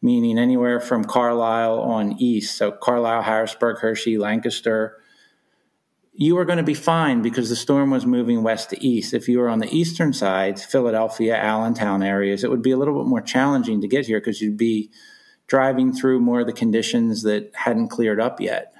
[0.00, 4.96] meaning anywhere from Carlisle on east, so Carlisle, Harrisburg, Hershey, Lancaster,
[6.12, 9.14] you were going to be fine because the storm was moving west to east.
[9.14, 13.00] If you were on the eastern side, Philadelphia, Allentown areas, it would be a little
[13.00, 14.90] bit more challenging to get here because you'd be
[15.46, 18.74] driving through more of the conditions that hadn't cleared up yet.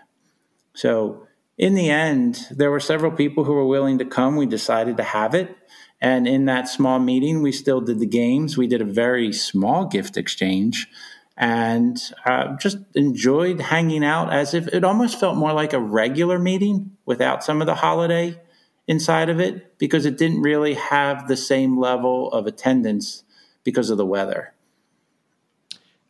[0.74, 4.36] So, in the end, there were several people who were willing to come.
[4.36, 5.56] We decided to have it.
[6.00, 8.56] And in that small meeting, we still did the games.
[8.56, 10.88] We did a very small gift exchange
[11.36, 16.38] and uh, just enjoyed hanging out as if it almost felt more like a regular
[16.38, 18.40] meeting without some of the holiday
[18.88, 23.22] inside of it because it didn't really have the same level of attendance
[23.62, 24.52] because of the weather.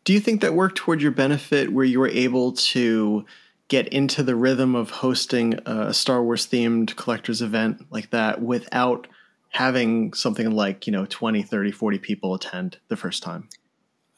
[0.05, 3.27] Do you think that worked toward your benefit where you were able to
[3.69, 9.07] get into the rhythm of hosting a Star Wars themed collectors event like that without
[9.51, 13.49] having something like, you know, 20, 30, 40 people attend the first time?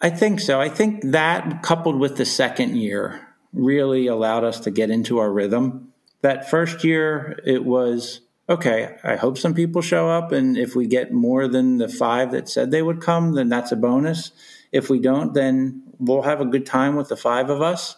[0.01, 0.61] I think so.
[0.61, 5.31] I think that coupled with the second year really allowed us to get into our
[5.31, 5.93] rhythm.
[6.23, 10.33] That first year, it was okay, I hope some people show up.
[10.33, 13.71] And if we get more than the five that said they would come, then that's
[13.71, 14.33] a bonus.
[14.73, 17.97] If we don't, then we'll have a good time with the five of us.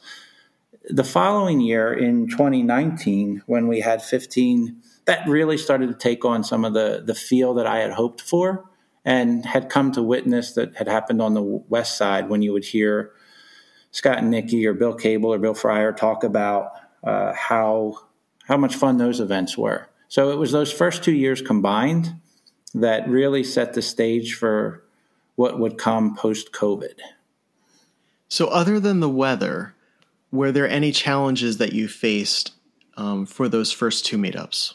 [0.91, 6.45] The following year in 2019, when we had 15, that really started to take on
[6.45, 8.65] some of the, the feel that I had hoped for
[9.05, 12.65] and had come to witness that had happened on the west side when you would
[12.65, 13.13] hear
[13.91, 16.73] Scott and Nikki or Bill Cable or Bill Fryer talk about
[17.03, 17.99] uh, how
[18.47, 19.89] how much fun those events were.
[20.09, 22.15] So it was those first two years combined
[22.75, 24.83] that really set the stage for
[25.37, 26.95] what would come post COVID.
[28.29, 29.75] So, other than the weather,
[30.31, 32.53] were there any challenges that you faced
[32.97, 34.75] um, for those first two meetups?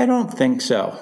[0.00, 0.98] I don't think so.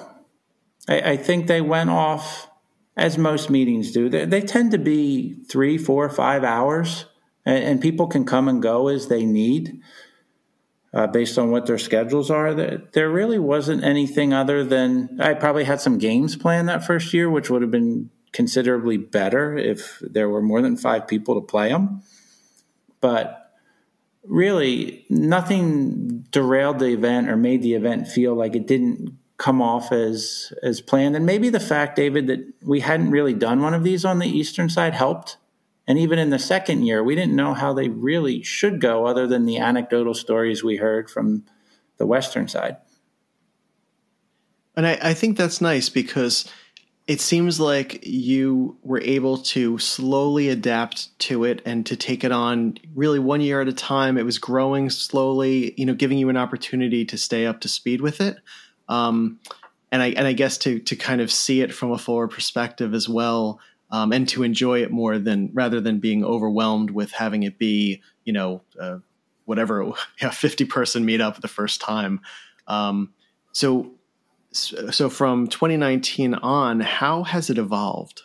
[0.89, 2.49] I, I think they went off
[2.97, 4.09] as most meetings do.
[4.09, 7.05] They, they, tend to be three, four, five hours,
[7.45, 9.79] and, and people can come and go as they need.
[10.91, 12.55] Uh, based on what their schedules are.
[12.55, 17.13] There, there really wasn't anything other than I probably had some games planned that first
[17.13, 21.45] year, which would have been considerably better if there were more than five people to
[21.45, 22.01] play them.
[23.01, 23.48] But
[24.29, 29.91] really, nothing derailed the event or made the event feel like it didn't come off
[29.91, 31.15] as as planned.
[31.17, 34.27] And maybe the fact, David, that we hadn't really done one of these on the
[34.27, 35.37] eastern side helped
[35.89, 39.25] and even in the second year, we didn't know how they really should go, other
[39.25, 41.45] than the anecdotal stories we heard from
[41.97, 42.77] the Western side.
[44.75, 46.45] And I, I think that's nice because
[47.09, 52.31] it seems like you were able to slowly adapt to it and to take it
[52.31, 54.15] on really one year at a time.
[54.15, 57.99] It was growing slowly, you know, giving you an opportunity to stay up to speed
[57.99, 58.37] with it.
[58.87, 59.39] Um,
[59.91, 62.93] and I and I guess to to kind of see it from a forward perspective
[62.93, 67.41] as well um, and to enjoy it more than rather than being overwhelmed with having
[67.41, 68.99] it be you know uh,
[69.45, 72.21] whatever yeah, 50 person meetup the first time
[72.67, 73.13] um,
[73.51, 73.95] so
[74.51, 78.23] so from 2019 on how has it evolved?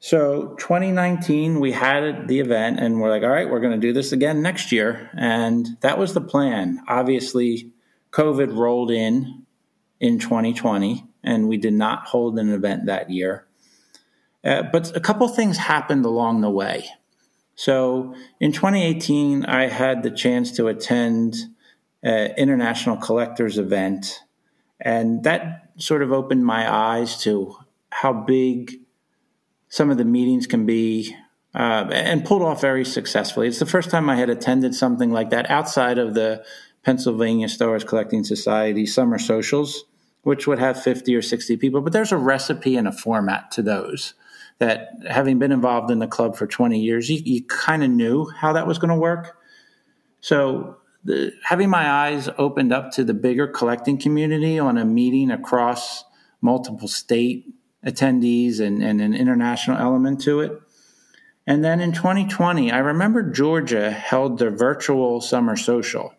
[0.00, 3.92] So 2019 we had the event and we're like all right we're going to do
[3.92, 5.10] this again next year.
[5.16, 6.82] And that was the plan.
[6.88, 7.72] Obviously
[8.10, 9.46] covid rolled in
[10.00, 13.46] in 2020 and we did not hold an event that year.
[14.44, 16.86] Uh, but a couple things happened along the way.
[17.54, 21.36] So in 2018, I had the chance to attend
[22.02, 24.20] an international collectors event,
[24.80, 27.56] and that sort of opened my eyes to
[27.90, 28.80] how big
[29.68, 31.16] some of the meetings can be
[31.54, 33.46] uh, and pulled off very successfully.
[33.46, 36.44] It's the first time I had attended something like that outside of the
[36.82, 39.84] Pennsylvania Star Wars Collecting Society summer socials,
[40.22, 41.80] which would have 50 or 60 people.
[41.80, 44.14] But there's a recipe and a format to those
[44.58, 48.26] that having been involved in the club for 20 years, you, you kind of knew
[48.26, 49.36] how that was going to work.
[50.20, 55.30] So, the, having my eyes opened up to the bigger collecting community on a meeting
[55.30, 56.04] across
[56.40, 60.60] multiple state attendees and, and an international element to it.
[61.46, 66.14] And then in 2020, I remember Georgia held their virtual summer social.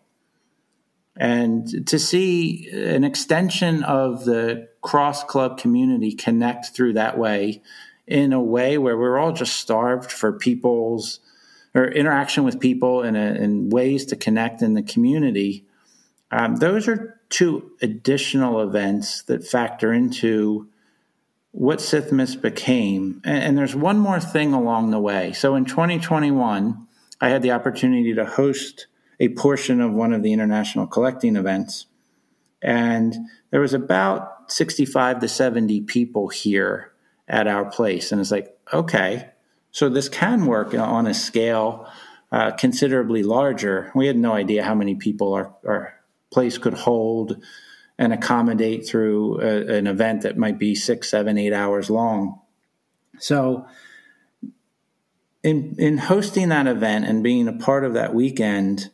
[1.16, 7.62] And to see an extension of the cross club community connect through that way
[8.06, 11.20] in a way where we're all just starved for people's
[11.76, 15.66] or interaction with people and, ways to connect in the community.
[16.30, 20.68] Um, those are two additional events that factor into
[21.50, 23.20] what SITHMAS became.
[23.24, 25.32] And, and there's one more thing along the way.
[25.32, 26.86] So in 2021,
[27.20, 28.86] I had the opportunity to host
[29.20, 31.86] a portion of one of the international collecting events.
[32.62, 33.14] And
[33.50, 36.92] there was about 65 to 70 people here
[37.28, 38.12] at our place.
[38.12, 39.30] And it's like, okay,
[39.76, 41.86] so this can work on a scale
[42.32, 43.92] uh, considerably larger.
[43.94, 45.92] We had no idea how many people our, our
[46.32, 47.44] place could hold
[47.98, 52.40] and accommodate through a, an event that might be six, seven, eight hours long.
[53.18, 53.66] So,
[55.42, 58.90] in in hosting that event and being a part of that weekend,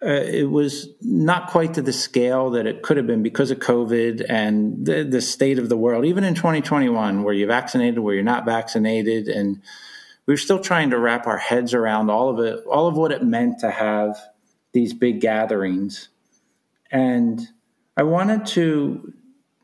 [0.00, 3.58] uh, it was not quite to the scale that it could have been because of
[3.58, 6.04] COVID and the, the state of the world.
[6.04, 9.60] Even in 2021, where you're vaccinated, where you're not vaccinated, and
[10.28, 13.12] we are still trying to wrap our heads around all of it, all of what
[13.12, 14.20] it meant to have
[14.72, 16.10] these big gatherings.
[16.90, 17.40] And
[17.96, 19.14] I wanted to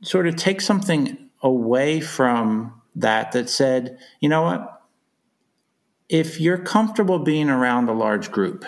[0.00, 4.82] sort of take something away from that that said, you know what?
[6.08, 8.64] If you're comfortable being around a large group,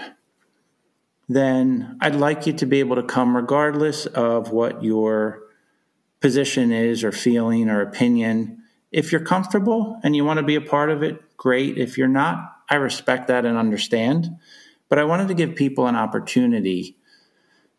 [1.31, 5.41] then I'd like you to be able to come regardless of what your
[6.21, 8.56] position is or feeling or opinion.
[8.93, 11.79] If you're comfortable and you want to be a part of it, great.
[11.79, 14.37] If you're not, I respect that and understand.
[14.89, 16.97] But I wanted to give people an opportunity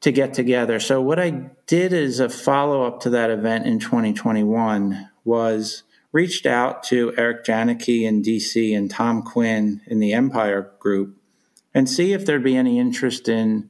[0.02, 0.80] to get together.
[0.80, 6.46] So what I did as a follow up to that event in 2021 was reached
[6.46, 11.18] out to Eric Janicki in DC and Tom Quinn in the Empire group
[11.74, 13.70] and see if there'd be any interest in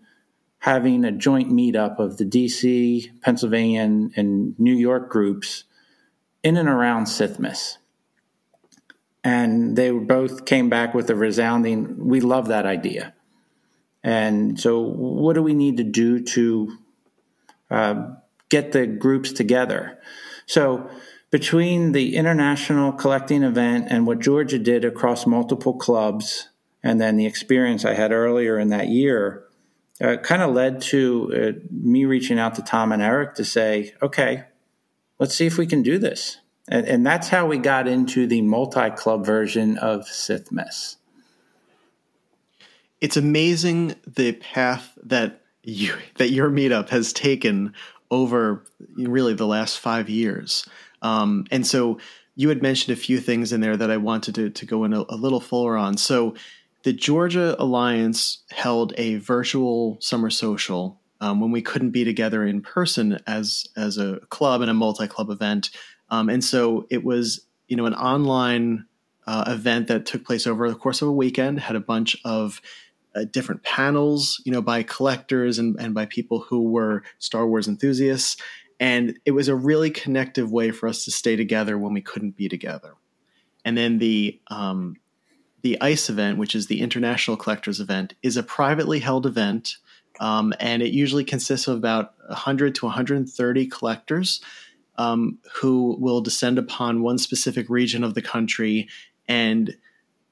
[0.59, 5.63] having a joint meetup of the DC, Pennsylvania, and, and New York groups
[6.47, 7.77] in and around SITHMAS.
[9.23, 13.13] And they both came back with a resounding, we love that idea.
[14.03, 16.77] And so, what do we need to do to
[17.69, 18.15] uh,
[18.49, 19.99] get the groups together.
[20.45, 20.89] So
[21.29, 26.49] between the international collecting event and what Georgia did across multiple clubs,
[26.83, 29.43] and then the experience I had earlier in that year,
[29.99, 33.93] uh, kind of led to uh, me reaching out to Tom and Eric to say,
[34.01, 34.43] okay,
[35.20, 36.38] let's see if we can do this.
[36.70, 40.97] And, and that's how we got into the multi club version of Sithmas.
[42.99, 47.74] It's amazing the path that you that your meetup has taken
[48.09, 48.63] over
[48.95, 50.68] really the last five years.
[51.01, 51.99] Um, and so
[52.36, 54.93] you had mentioned a few things in there that I wanted to, to go in
[54.93, 55.97] a, a little fuller on.
[55.97, 56.36] So
[56.84, 62.61] the Georgia Alliance held a virtual summer social um, when we couldn't be together in
[62.61, 65.70] person as as a club and a multi club event,
[66.09, 68.86] um, and so it was you know an online
[69.26, 71.59] uh, event that took place over the course of a weekend.
[71.59, 72.61] Had a bunch of
[73.15, 77.68] uh, different panels, you know, by collectors and, and by people who were Star Wars
[77.68, 78.38] enthusiasts,
[78.80, 82.38] and it was a really connective way for us to stay together when we couldn't
[82.38, 82.93] be together.
[83.65, 84.97] And then the um,
[85.61, 89.78] the ICE event, which is the International Collectors Event, is a privately held event,
[90.20, 94.41] um, and it usually consists of about 100 to 130 collectors
[94.97, 98.88] um, who will descend upon one specific region of the country,
[99.28, 99.76] and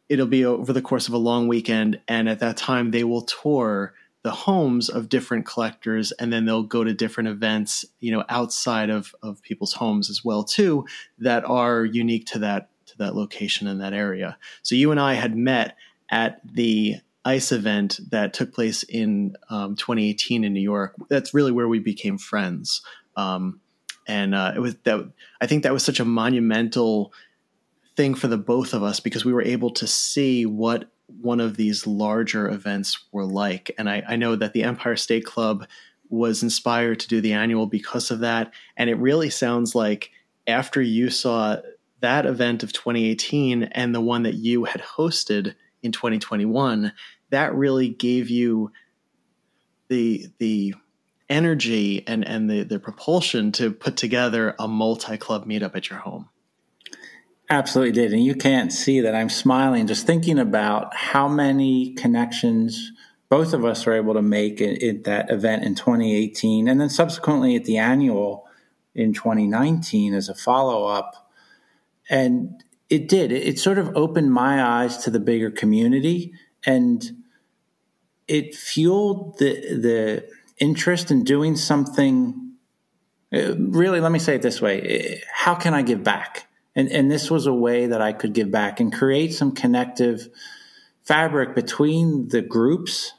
[0.10, 2.00] it'll be over the course of a long weekend.
[2.08, 6.64] And at that time, they will tour the homes of different collectors, and then they'll
[6.64, 10.86] go to different events, you know, outside of of people's homes as well too,
[11.20, 14.38] that are unique to that to that location in that area.
[14.64, 15.76] So you and I had met
[16.10, 16.96] at the
[17.26, 20.96] ICE event that took place in um, 2018 in New York.
[21.10, 22.82] That's really where we became friends.
[23.18, 23.60] Um,
[24.08, 25.12] and uh, it was that
[25.42, 27.12] I think that was such a monumental
[27.96, 31.58] thing for the both of us because we were able to see what one of
[31.58, 33.72] these larger events were like.
[33.78, 35.68] And I, I know that the Empire State Club
[36.10, 38.54] was inspired to do the annual because of that.
[38.78, 40.12] And it really sounds like
[40.48, 41.58] after you saw
[42.02, 46.92] that event of 2018 and the one that you had hosted in 2021,
[47.30, 48.72] that really gave you
[49.88, 50.76] the the
[51.30, 56.00] energy and and the the propulsion to put together a multi club meetup at your
[56.00, 56.30] home.
[57.50, 62.92] Absolutely did, and you can't see that I'm smiling just thinking about how many connections
[63.30, 67.56] both of us were able to make at, that event in 2018, and then subsequently
[67.56, 68.46] at the annual
[68.96, 71.26] in 2019 as a follow up
[72.10, 73.32] and it did.
[73.32, 76.34] It, it sort of opened my eyes to the bigger community,
[76.66, 77.24] and
[78.28, 82.54] it fueled the the interest in doing something.
[83.34, 86.48] Uh, really, let me say it this way: How can I give back?
[86.76, 90.28] And and this was a way that I could give back and create some connective
[91.04, 93.14] fabric between the groups.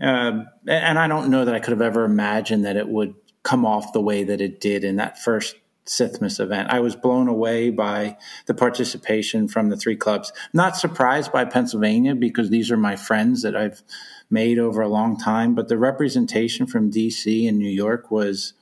[0.00, 3.66] Uh, and I don't know that I could have ever imagined that it would come
[3.66, 5.56] off the way that it did in that first
[5.88, 6.70] Sithmas event.
[6.70, 8.16] I was blown away by
[8.46, 10.32] the participation from the three clubs.
[10.52, 13.82] Not surprised by Pennsylvania because these are my friends that I've
[14.30, 18.52] made over a long time, but the representation from DC and New York was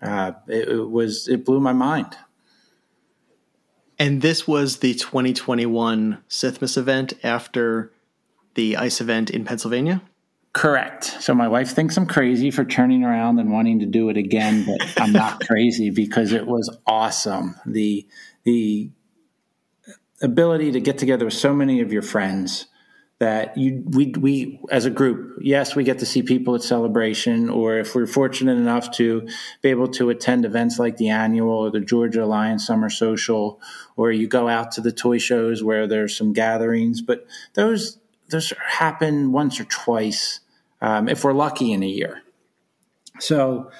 [0.00, 2.16] uh, it, it was it blew my mind.
[3.98, 7.92] And this was the 2021 Sithmas event after
[8.54, 10.02] the ICE event in Pennsylvania?
[10.54, 11.04] Correct.
[11.20, 14.64] So my wife thinks I'm crazy for turning around and wanting to do it again,
[14.64, 17.56] but I'm not crazy because it was awesome.
[17.66, 18.06] The
[18.44, 18.90] the
[20.22, 22.66] ability to get together with so many of your friends
[23.18, 27.50] that you we we as a group, yes, we get to see people at celebration,
[27.50, 29.26] or if we're fortunate enough to
[29.60, 33.60] be able to attend events like the annual or the Georgia Alliance Summer Social,
[33.96, 37.98] or you go out to the toy shows where there's some gatherings, but those
[38.30, 40.40] those happen once or twice
[40.84, 42.20] um, if we're lucky in a year.
[43.18, 43.70] So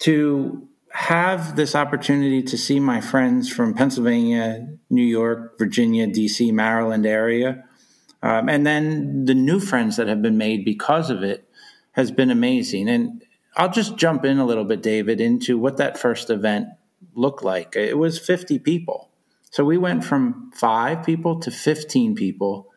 [0.00, 7.06] to have this opportunity to see my friends from Pennsylvania, New York, Virginia, DC, Maryland
[7.06, 7.64] area,
[8.22, 11.48] um, and then the new friends that have been made because of it
[11.92, 12.90] has been amazing.
[12.90, 13.24] And
[13.56, 16.68] I'll just jump in a little bit, David, into what that first event
[17.14, 17.74] looked like.
[17.74, 19.08] It was 50 people.
[19.50, 22.69] So we went from five people to 15 people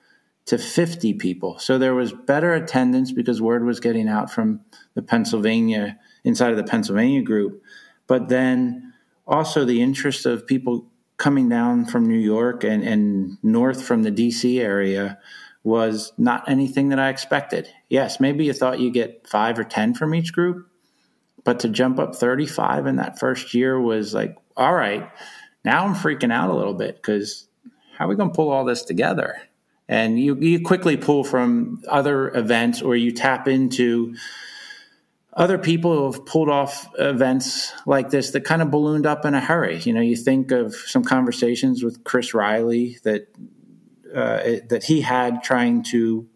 [0.45, 1.57] to 50 people.
[1.59, 4.61] So there was better attendance because word was getting out from
[4.93, 7.63] the Pennsylvania, inside of the Pennsylvania group.
[8.07, 8.93] But then
[9.25, 10.87] also the interest of people
[11.17, 15.19] coming down from New York and, and north from the DC area
[15.63, 17.69] was not anything that I expected.
[17.87, 20.67] Yes, maybe you thought you get five or 10 from each group,
[21.45, 25.09] but to jump up 35 in that first year was like, all right,
[25.63, 27.47] now I'm freaking out a little bit because
[27.97, 29.37] how are we going to pull all this together?
[29.87, 34.15] And you, you quickly pull from other events or you tap into
[35.35, 39.33] other people who have pulled off events like this that kind of ballooned up in
[39.33, 39.79] a hurry.
[39.79, 43.27] You know, you think of some conversations with Chris Riley that
[44.13, 46.27] uh, that he had trying to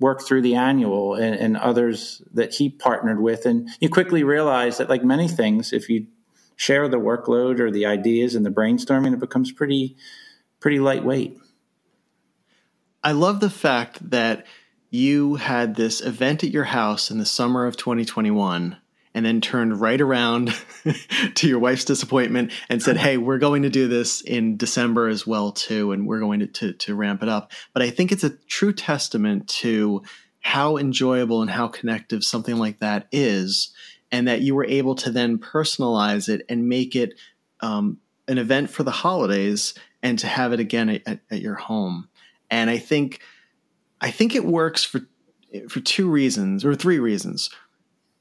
[0.00, 4.78] work through the annual and, and, others that he partnered with, and you quickly realize
[4.78, 6.06] that, like many things, if you
[6.56, 9.96] share the workload or the ideas and the brainstorming, it becomes pretty
[10.58, 11.38] pretty lightweight.
[13.02, 14.46] I love the fact that
[14.90, 18.76] you had this event at your house in the summer of 2021
[19.14, 20.54] and then turned right around
[21.34, 25.26] to your wife's disappointment and said, "Hey, we're going to do this in December as
[25.26, 28.24] well too, and we're going to, to, to ramp it up." But I think it's
[28.24, 30.02] a true testament to
[30.40, 33.72] how enjoyable and how connective something like that is,
[34.12, 37.14] and that you were able to then personalize it and make it
[37.60, 37.98] um,
[38.28, 42.08] an event for the holidays and to have it again at, at your home.
[42.50, 43.20] And I think
[44.00, 45.00] I think it works for
[45.68, 47.50] for two reasons or three reasons.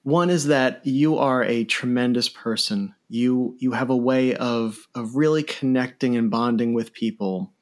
[0.04, 2.96] One is that you are a tremendous person.
[3.10, 7.54] You you have a way of of really connecting and bonding with people.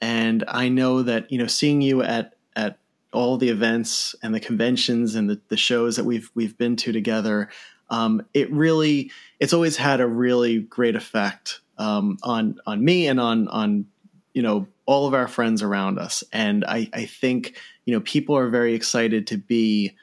[0.00, 2.78] And I know that, you know, seeing you at at
[3.12, 6.92] all the events and the conventions and the, the shows that we've we've been to
[6.92, 7.48] together,
[7.90, 9.10] um, it really
[9.40, 13.86] it's always had a really great effect um, on on me and on on
[14.32, 16.22] you know all of our friends around us.
[16.32, 19.96] And I, I think, you know, people are very excited to be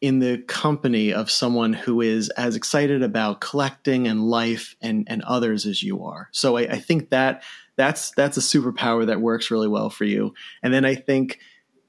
[0.00, 5.22] in the company of someone who is as excited about collecting and life and, and
[5.22, 6.28] others as you are.
[6.32, 7.42] So I, I think that
[7.76, 10.34] that's that's a superpower that works really well for you.
[10.62, 11.38] And then I think,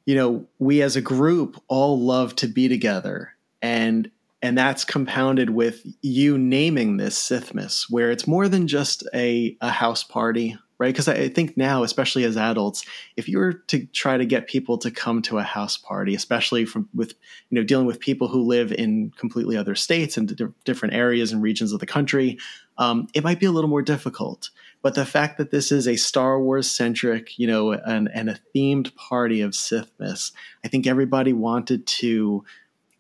[0.06, 3.34] you know, we as a group all love to be together.
[3.62, 4.12] And
[4.42, 9.70] and that's compounded with you naming this Sithmas, where it's more than just a, a
[9.70, 10.92] house party right?
[10.92, 12.84] Because I think now, especially as adults,
[13.16, 16.66] if you were to try to get people to come to a house party, especially
[16.66, 17.14] from with
[17.52, 21.32] you know dealing with people who live in completely other states and di- different areas
[21.32, 22.40] and regions of the country,
[22.80, 24.50] um, it might be a little more difficult.
[24.82, 28.40] But the fact that this is a Star Wars centric, you know, and, and a
[28.56, 30.32] themed party of Sithmas,
[30.66, 32.44] I think everybody wanted to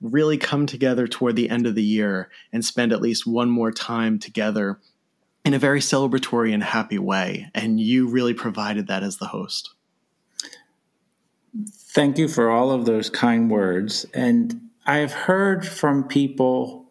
[0.01, 3.71] really come together toward the end of the year and spend at least one more
[3.71, 4.79] time together
[5.43, 7.49] in a very celebratory and happy way.
[7.53, 9.73] And you really provided that as the host.
[11.93, 14.05] Thank you for all of those kind words.
[14.13, 16.85] And I've heard from people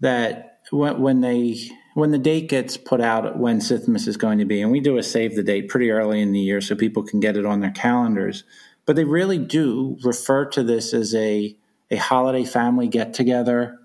[0.00, 1.58] that when they
[1.94, 4.98] when the date gets put out when Sithmas is going to be, and we do
[4.98, 7.60] a save the date pretty early in the year so people can get it on
[7.60, 8.44] their calendars,
[8.84, 11.56] but they really do refer to this as a
[11.90, 13.78] a holiday family get together,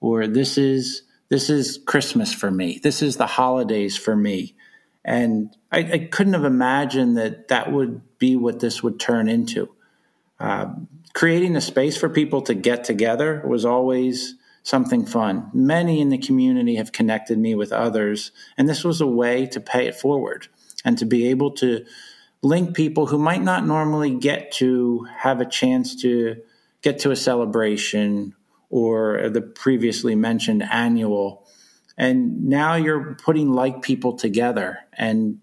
[0.00, 1.02] or this is
[1.32, 2.78] this is Christmas for me.
[2.82, 4.54] This is the holidays for me.
[5.02, 9.74] And I, I couldn't have imagined that that would be what this would turn into.
[10.38, 10.74] Uh,
[11.14, 15.48] creating a space for people to get together was always something fun.
[15.54, 19.58] Many in the community have connected me with others, and this was a way to
[19.58, 20.48] pay it forward
[20.84, 21.86] and to be able to
[22.42, 26.42] link people who might not normally get to have a chance to
[26.82, 28.34] get to a celebration
[28.72, 31.46] or the previously mentioned annual.
[31.98, 35.40] And now you're putting like people together, and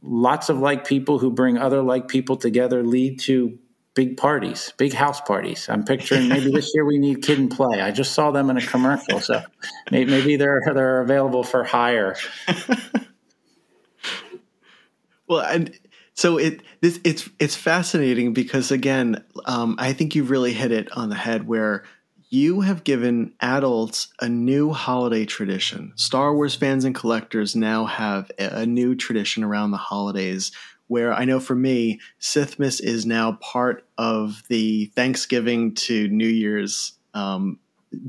[0.00, 3.58] lots of like people who bring other like people together lead to
[3.94, 5.68] big parties, big house parties.
[5.68, 7.80] I'm picturing maybe this year we need Kid 'n Play.
[7.80, 9.42] I just saw them in a commercial, so
[9.90, 12.16] maybe they're they're available for hire.
[15.26, 15.76] well, and
[16.14, 20.92] so it this it's it's fascinating because again, um, I think you've really hit it
[20.92, 21.82] on the head where
[22.28, 25.92] you have given adults a new holiday tradition.
[25.96, 30.52] Star Wars fans and collectors now have a new tradition around the holidays
[30.88, 36.92] where I know for me, Sithmas is now part of the Thanksgiving to New Year's
[37.14, 37.58] um,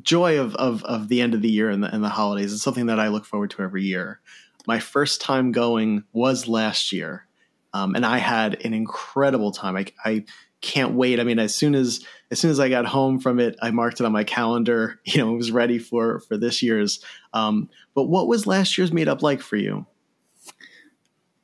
[0.02, 2.54] joy of, of, of the end of the year and the, and the holidays.
[2.54, 4.20] It's something that I look forward to every year.
[4.68, 7.26] My first time going was last year,
[7.74, 9.76] um, and I had an incredible time.
[9.76, 10.26] I, I
[10.62, 11.20] can't wait.
[11.20, 14.00] I mean, as soon as as soon as I got home from it, I marked
[14.00, 15.00] it on my calendar.
[15.06, 17.04] You know, it was ready for for this year's.
[17.34, 19.86] Um, but what was last year's meetup like for you?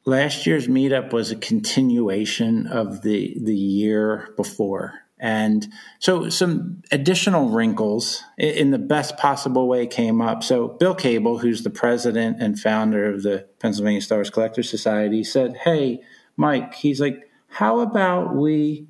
[0.05, 4.99] Last year's meetup was a continuation of the the year before.
[5.19, 10.43] And so some additional wrinkles in the best possible way came up.
[10.43, 15.23] So Bill Cable, who's the president and founder of the Pennsylvania Star Wars Collectors Society,
[15.23, 16.01] said, Hey,
[16.35, 18.87] Mike, he's like, how about we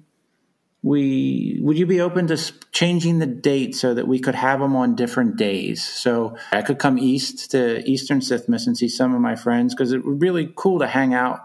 [0.84, 2.38] we would you be open to
[2.72, 6.78] changing the date so that we could have them on different days so i could
[6.78, 10.28] come east to eastern sithmas and see some of my friends because it would be
[10.28, 11.40] really cool to hang out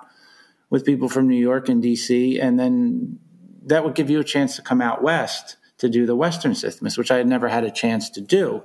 [0.70, 3.18] with people from new york and dc and then
[3.64, 6.98] that would give you a chance to come out west to do the Western Sithmas,
[6.98, 8.62] which I had never had a chance to do.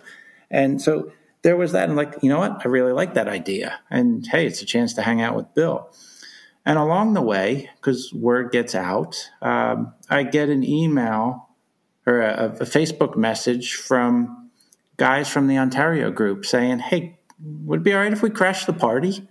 [0.52, 1.12] And so
[1.44, 1.88] there was that.
[1.88, 2.62] And like, you know what?
[2.66, 3.80] I really like that idea.
[3.90, 5.90] And hey, it's a chance to hang out with Bill.
[6.66, 11.50] And along the way, because word gets out, um, I get an email
[12.06, 14.50] or a, a, Facebook message from
[14.98, 18.66] guys from the Ontario group saying, hey, would it be all right if we crash
[18.66, 19.28] the party?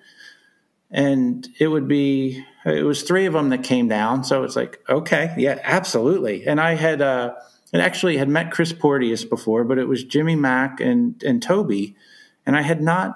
[0.90, 4.24] And it would be, it was three of them that came down.
[4.24, 6.46] So it's like, okay, yeah, absolutely.
[6.46, 7.34] And I had, uh,
[7.72, 11.96] and actually had met Chris Porteous before, but it was Jimmy Mack and, and Toby.
[12.44, 13.14] And I had not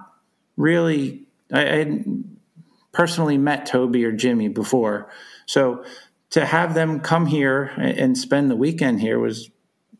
[0.57, 2.05] really, I, I had
[2.97, 5.11] personally met Toby or Jimmy before.
[5.45, 5.85] So
[6.31, 9.51] to have them come here and spend the weekend here was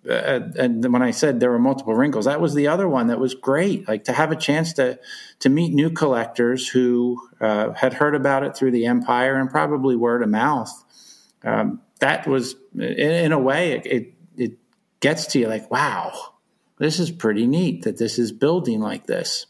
[0.09, 3.19] uh, and when I said there were multiple wrinkles, that was the other one that
[3.19, 3.89] was great.
[3.89, 4.99] Like to have a chance to
[5.41, 9.97] to meet new collectors who uh, had heard about it through the Empire and probably
[9.97, 10.71] word of mouth.
[11.45, 14.59] Um, that was, in, in a way, it, it, it
[15.01, 16.13] gets to you like, wow,
[16.79, 19.47] this is pretty neat that this is building like this.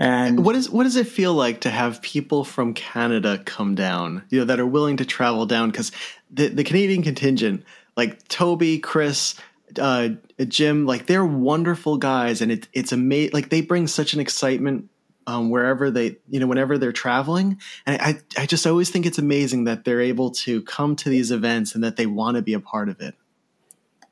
[0.00, 4.24] And what is what does it feel like to have people from Canada come down,
[4.30, 5.70] you know, that are willing to travel down?
[5.70, 5.92] Because
[6.30, 7.64] the the Canadian contingent,
[7.98, 9.34] like Toby, Chris,
[9.78, 10.08] uh,
[10.48, 13.32] Jim, like they're wonderful guys, and it, it's amazing.
[13.34, 14.88] Like they bring such an excitement
[15.26, 17.60] um, wherever they, you know, whenever they're traveling.
[17.84, 21.30] And I, I just always think it's amazing that they're able to come to these
[21.30, 23.14] events and that they want to be a part of it.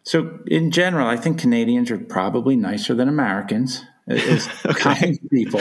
[0.03, 4.95] So, in general, I think Canadians are probably nicer than Americans as okay.
[4.95, 5.61] kind people.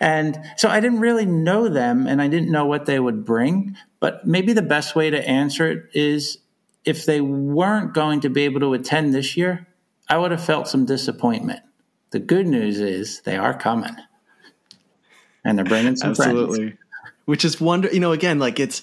[0.00, 3.76] And so I didn't really know them and I didn't know what they would bring.
[4.00, 6.38] But maybe the best way to answer it is
[6.84, 9.66] if they weren't going to be able to attend this year,
[10.08, 11.60] I would have felt some disappointment.
[12.10, 13.94] The good news is they are coming.
[15.44, 16.58] And they're bringing some Absolutely.
[16.58, 16.78] Friends.
[17.24, 18.82] Which is wonder, you know, again, like it's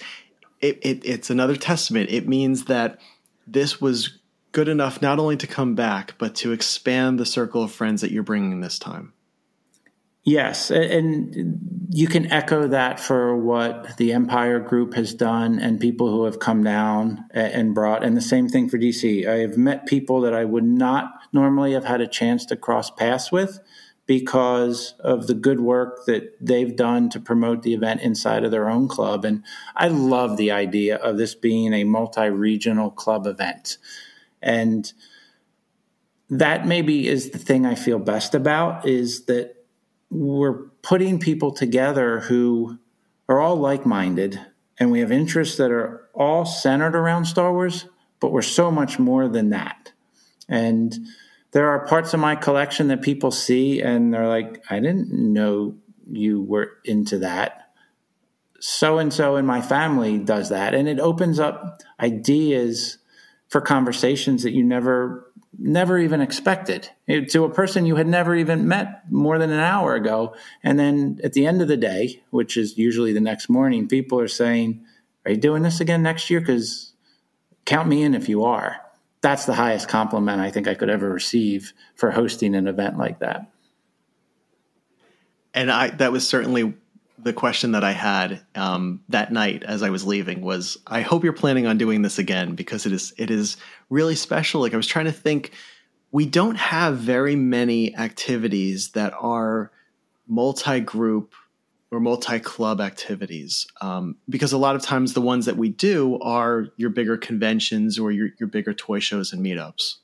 [0.60, 2.10] it, it it's another testament.
[2.10, 3.00] It means that
[3.48, 4.18] this was
[4.54, 8.12] good enough not only to come back, but to expand the circle of friends that
[8.12, 9.12] you're bringing this time.
[10.26, 16.10] Yes, and you can echo that for what the Empire Group has done and people
[16.10, 19.28] who have come down and brought, and the same thing for DC.
[19.28, 22.90] I have met people that I would not normally have had a chance to cross
[22.90, 23.60] paths with
[24.06, 28.70] because of the good work that they've done to promote the event inside of their
[28.70, 29.26] own club.
[29.26, 29.44] And
[29.76, 33.78] I love the idea of this being a multi regional club event.
[34.44, 34.92] And
[36.30, 39.56] that maybe is the thing I feel best about is that
[40.10, 42.78] we're putting people together who
[43.28, 44.40] are all like minded
[44.78, 47.86] and we have interests that are all centered around Star Wars,
[48.20, 49.92] but we're so much more than that.
[50.50, 50.98] And
[51.52, 55.76] there are parts of my collection that people see and they're like, I didn't know
[56.12, 57.72] you were into that.
[58.60, 60.74] So and so in my family does that.
[60.74, 62.98] And it opens up ideas
[63.54, 66.90] for conversations that you never never even expected.
[67.08, 70.36] To a person you had never even met more than an hour ago.
[70.64, 74.20] And then at the end of the day which is usually the next morning people
[74.20, 74.84] are saying
[75.24, 76.40] are you doing this again next year?
[76.40, 76.94] Because
[77.66, 78.78] count me in if you are.
[79.22, 83.20] That's the highest compliment i think i could ever receive for hosting an event like
[83.20, 83.52] that.
[85.54, 86.74] And i that was certainly
[87.24, 91.24] the question that I had um, that night as I was leaving was, I hope
[91.24, 93.58] you're planning on doing this again because it is it is
[93.90, 94.62] really special.
[94.62, 95.52] Like I was trying to think,
[96.12, 99.72] we don't have very many activities that are
[100.28, 101.34] multi-group
[101.92, 106.68] or multi-club activities um, because a lot of times the ones that we do are
[106.78, 109.96] your bigger conventions or your, your bigger toy shows and meetups.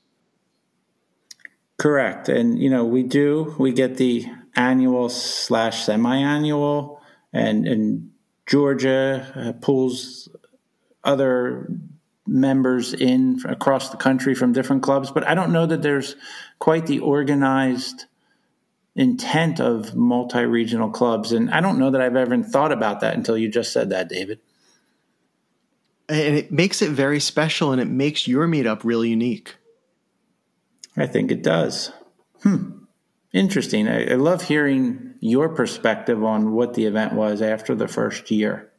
[1.78, 6.99] Correct, and you know we do we get the annual slash semi-annual
[7.32, 8.10] and and
[8.46, 10.28] Georgia uh, pulls
[11.04, 11.68] other
[12.26, 16.16] members in across the country from different clubs, but I don't know that there's
[16.58, 18.04] quite the organized
[18.94, 23.38] intent of multi-regional clubs and I don't know that I've ever thought about that until
[23.38, 24.40] you just said that David.
[26.08, 29.54] And it makes it very special and it makes your meetup really unique.
[30.96, 31.92] I think it does.
[32.42, 32.79] Hmm.
[33.32, 33.88] Interesting.
[33.88, 38.70] I, I love hearing your perspective on what the event was after the first year.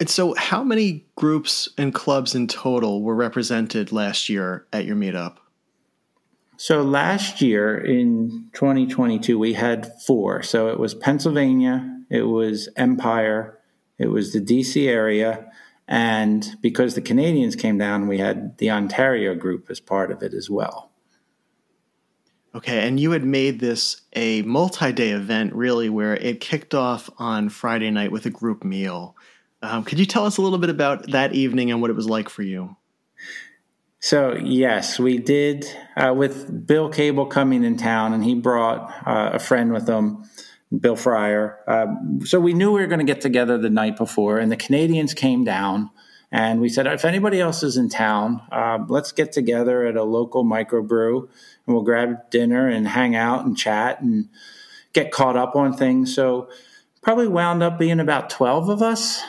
[0.00, 4.96] And so, how many groups and clubs in total were represented last year at your
[4.96, 5.36] meetup?
[6.56, 10.42] So, last year in 2022, we had four.
[10.42, 13.58] So, it was Pennsylvania, it was Empire,
[13.98, 15.52] it was the DC area,
[15.86, 20.32] and because the Canadians came down, we had the Ontario group as part of it
[20.32, 20.89] as well.
[22.52, 27.08] Okay, and you had made this a multi day event, really, where it kicked off
[27.18, 29.16] on Friday night with a group meal.
[29.62, 32.08] Um, could you tell us a little bit about that evening and what it was
[32.08, 32.76] like for you?
[34.00, 39.30] So yes, we did uh, with Bill Cable coming in town, and he brought uh,
[39.34, 40.24] a friend with him,
[40.76, 41.58] Bill Fryer.
[41.68, 44.56] Um, so we knew we were going to get together the night before, and the
[44.56, 45.90] Canadians came down,
[46.32, 50.04] and we said, if anybody else is in town, uh, let's get together at a
[50.04, 54.28] local microbrew, and we'll grab dinner and hang out and chat and
[54.92, 56.14] get caught up on things.
[56.14, 56.48] So
[57.02, 59.22] probably wound up being about twelve of us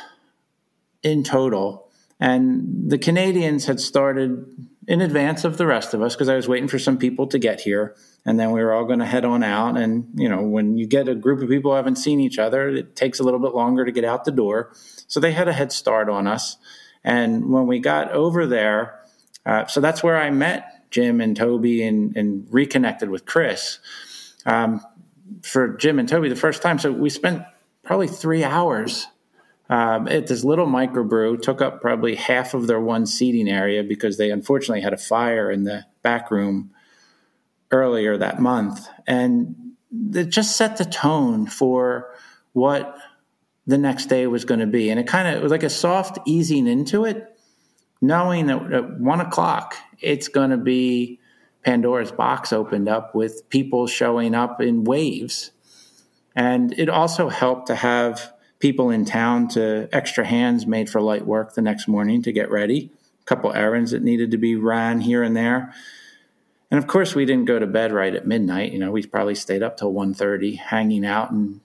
[1.03, 1.89] in total
[2.21, 4.45] and the Canadians had started
[4.87, 7.39] in advance of the rest of us because I was waiting for some people to
[7.39, 7.95] get here.
[8.25, 9.75] And then we were all going to head on out.
[9.75, 12.69] And, you know, when you get a group of people who haven't seen each other,
[12.69, 14.71] it takes a little bit longer to get out the door.
[15.07, 16.57] So they had a head start on us.
[17.03, 18.99] And when we got over there,
[19.45, 23.79] uh, so that's where I met Jim and Toby and, and reconnected with Chris.
[24.45, 24.81] Um,
[25.43, 26.79] for Jim and Toby the first time.
[26.79, 27.43] So we spent
[27.83, 29.07] probably three hours
[29.69, 34.17] um, at this little microbrew, took up probably half of their one seating area because
[34.17, 36.71] they unfortunately had a fire in the back room
[37.71, 38.87] earlier that month.
[39.07, 39.55] And
[40.13, 42.13] it just set the tone for
[42.53, 42.97] what
[43.67, 44.89] the next day was going to be.
[44.89, 47.37] And it kind of was like a soft easing into it,
[48.01, 51.19] knowing that at one o'clock, it's going to be
[51.63, 55.51] Pandora's box opened up with people showing up in waves.
[56.35, 61.25] And it also helped to have people in town to extra hands made for light
[61.25, 62.91] work the next morning to get ready,
[63.21, 65.73] a couple errands that needed to be ran here and there.
[66.69, 68.71] And of course, we didn't go to bed right at midnight.
[68.71, 71.59] You know, we probably stayed up till 1.30 hanging out and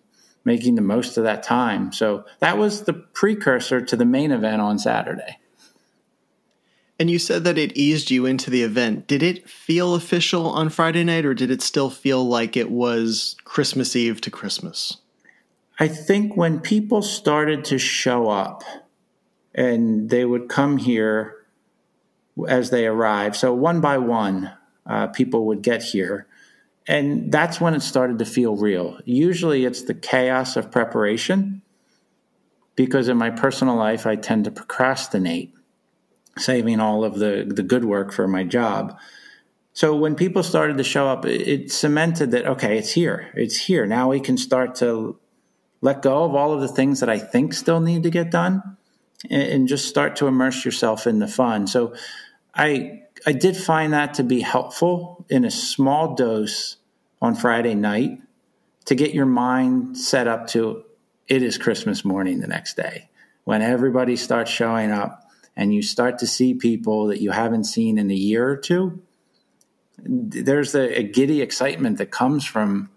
[0.47, 1.93] making the most of that time.
[1.93, 5.39] So that was the precursor to the main event on Saturday.
[6.99, 9.07] And you said that it eased you into the event.
[9.07, 13.37] Did it feel official on Friday night, or did it still feel like it was
[13.45, 14.99] Christmas Eve to Christmas?
[15.79, 18.63] I think when people started to show up
[19.55, 21.35] and they would come here
[22.49, 24.53] as they arrived, so one by one,
[24.87, 26.26] uh, people would get here.
[26.87, 28.99] And that's when it started to feel real.
[29.05, 31.63] Usually it's the chaos of preparation
[32.77, 35.53] because in my personal life, I tend to procrastinate,
[36.39, 38.99] saving all of the, the good work for my job.
[39.73, 43.33] So when people started to show up, it, cemented that, okay, it's here.
[43.35, 43.87] It's here.
[43.87, 45.19] Now we can start to
[45.81, 48.63] let go of all of the things that I think still need to get done
[49.29, 51.67] and just start to immerse yourself in the fun.
[51.67, 51.95] So
[52.55, 56.77] I I did find that to be helpful in a small dose
[57.21, 58.21] on Friday night
[58.85, 60.85] to get your mind set up to
[61.27, 63.09] it is Christmas morning the next day
[63.45, 67.99] when everybody starts showing up and you start to see people that you haven't seen
[67.99, 69.03] in a year or two.
[69.99, 72.91] There's a, a giddy excitement that comes from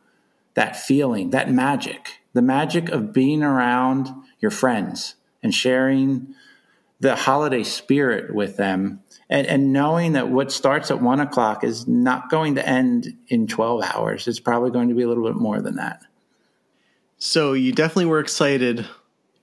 [0.54, 4.10] that feeling, that magic the magic of being around
[4.40, 6.36] your friends and sharing
[7.00, 11.88] the holiday spirit with them and, and, knowing that what starts at one o'clock is
[11.88, 14.28] not going to end in 12 hours.
[14.28, 16.02] It's probably going to be a little bit more than that.
[17.18, 18.88] So you definitely were excited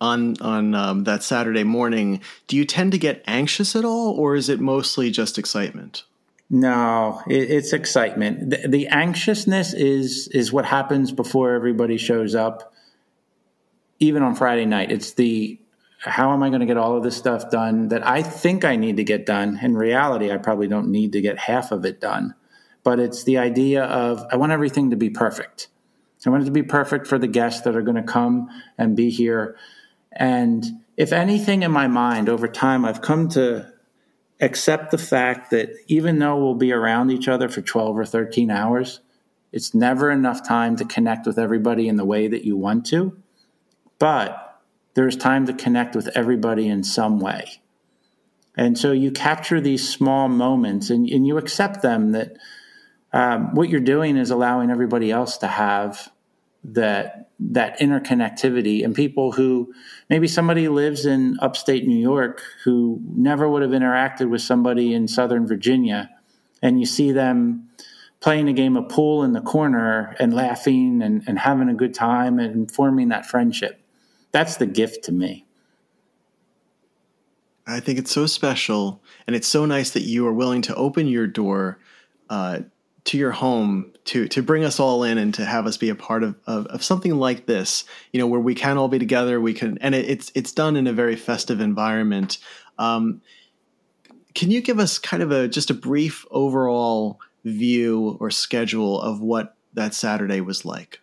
[0.00, 2.20] on on um, that Saturday morning.
[2.46, 6.04] Do you tend to get anxious at all, or is it mostly just excitement?
[6.48, 8.50] No, it, it's excitement.
[8.50, 12.72] The, the anxiousness is is what happens before everybody shows up
[13.98, 15.58] even on Friday night, it's the
[16.06, 18.76] how am I going to get all of this stuff done that I think I
[18.76, 19.58] need to get done?
[19.60, 22.34] In reality, I probably don't need to get half of it done.
[22.82, 25.68] But it's the idea of I want everything to be perfect.
[26.24, 28.96] I want it to be perfect for the guests that are going to come and
[28.96, 29.56] be here.
[30.10, 30.64] And
[30.96, 33.72] if anything in my mind over time, I've come to
[34.40, 38.50] accept the fact that even though we'll be around each other for 12 or 13
[38.50, 39.00] hours,
[39.52, 43.16] it's never enough time to connect with everybody in the way that you want to
[43.98, 44.45] but
[44.96, 47.60] there's time to connect with everybody in some way.
[48.56, 52.38] And so you capture these small moments and, and you accept them that
[53.12, 56.10] um, what you're doing is allowing everybody else to have
[56.64, 59.72] that that interconnectivity and people who
[60.08, 65.06] maybe somebody lives in upstate New York who never would have interacted with somebody in
[65.06, 66.08] Southern Virginia
[66.62, 67.68] and you see them
[68.20, 71.92] playing a game of pool in the corner and laughing and, and having a good
[71.92, 73.85] time and forming that friendship
[74.36, 75.46] that's the gift to me.
[77.66, 81.06] I think it's so special, and it's so nice that you are willing to open
[81.06, 81.78] your door
[82.28, 82.60] uh,
[83.04, 85.94] to your home to to bring us all in and to have us be a
[85.94, 87.86] part of, of, of something like this.
[88.12, 89.40] You know, where we can all be together.
[89.40, 92.36] We can, and it, it's it's done in a very festive environment.
[92.78, 93.22] Um,
[94.34, 99.22] can you give us kind of a just a brief overall view or schedule of
[99.22, 101.00] what that Saturday was like?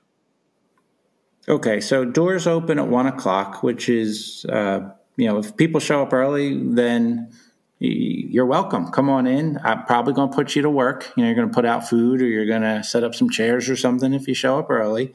[1.48, 6.02] Okay, so doors open at one o'clock, which is, uh, you know, if people show
[6.02, 7.32] up early, then
[7.80, 8.88] you're welcome.
[8.92, 9.60] Come on in.
[9.62, 11.12] I'm probably going to put you to work.
[11.18, 13.30] You know, you're going to put out food or you're going to set up some
[13.30, 15.14] chairs or something if you show up early.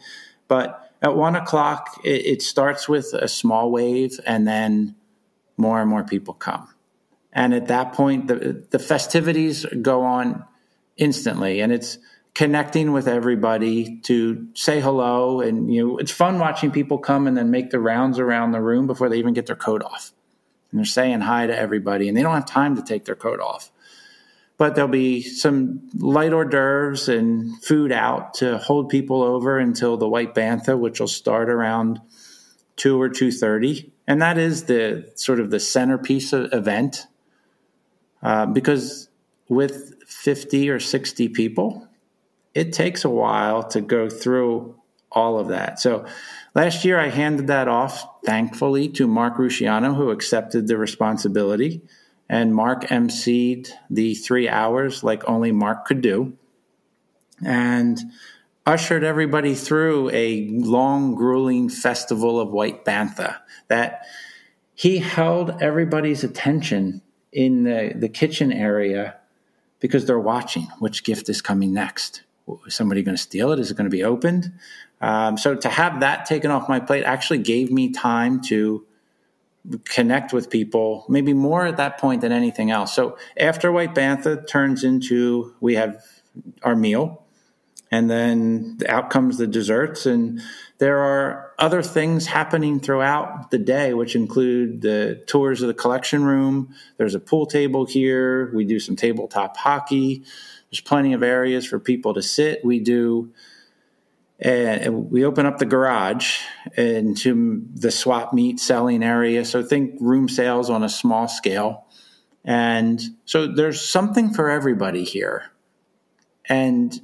[0.49, 4.97] But at one o'clock, it, it starts with a small wave and then
[5.57, 6.68] more and more people come.
[7.33, 10.45] And at that point, the, the festivities go on
[10.99, 11.61] instantly.
[11.61, 11.99] And it's
[12.35, 15.41] connecting with everybody to say hello.
[15.41, 18.61] And, you know, it's fun watching people come and then make the rounds around the
[18.61, 20.12] room before they even get their coat off
[20.70, 23.41] and they're saying hi to everybody, and they don't have time to take their coat
[23.41, 23.70] off.
[24.59, 29.97] But there'll be some light hors d'oeuvres and food out to hold people over until
[29.97, 32.01] the White Bantha, which will start around
[32.76, 37.07] two or two thirty, and that is the sort of the centerpiece of event.
[38.22, 39.09] Uh, because
[39.49, 41.88] with fifty or sixty people,
[42.59, 44.74] it takes a while to go through
[45.11, 45.80] all of that.
[45.80, 46.06] So
[46.59, 51.82] Last year, I handed that off, thankfully, to Mark Rusciano, who accepted the responsibility.
[52.28, 56.36] And Mark emceed the three hours like only Mark could do
[57.46, 57.96] and
[58.66, 63.36] ushered everybody through a long, grueling festival of White Bantha
[63.68, 64.04] that
[64.74, 69.16] he held everybody's attention in the, the kitchen area
[69.78, 72.22] because they're watching which gift is coming next.
[72.66, 73.59] Is somebody going to steal it?
[73.59, 74.53] Is it going to be opened?
[75.01, 78.84] Um, so to have that taken off my plate actually gave me time to
[79.84, 82.94] connect with people, maybe more at that point than anything else.
[82.94, 86.03] So after White Bantha turns into we have
[86.62, 87.24] our meal,
[87.90, 90.40] and then out comes the desserts, and
[90.78, 96.24] there are other things happening throughout the day, which include the tours of the collection
[96.24, 96.74] room.
[96.99, 98.53] There's a pool table here.
[98.55, 100.24] We do some tabletop hockey.
[100.71, 102.64] There's plenty of areas for people to sit.
[102.64, 103.33] We do
[104.41, 106.39] and we open up the garage
[106.77, 109.45] into the swap meet selling area.
[109.45, 111.87] So think room sales on a small scale.
[112.45, 115.51] And so there's something for everybody here.
[116.45, 116.99] And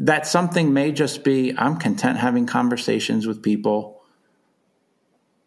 [0.00, 4.02] that something may just be I'm content having conversations with people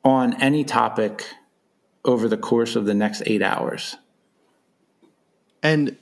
[0.04, 1.26] on any topic
[2.06, 3.98] over the course of the next eight hours.
[5.62, 5.98] And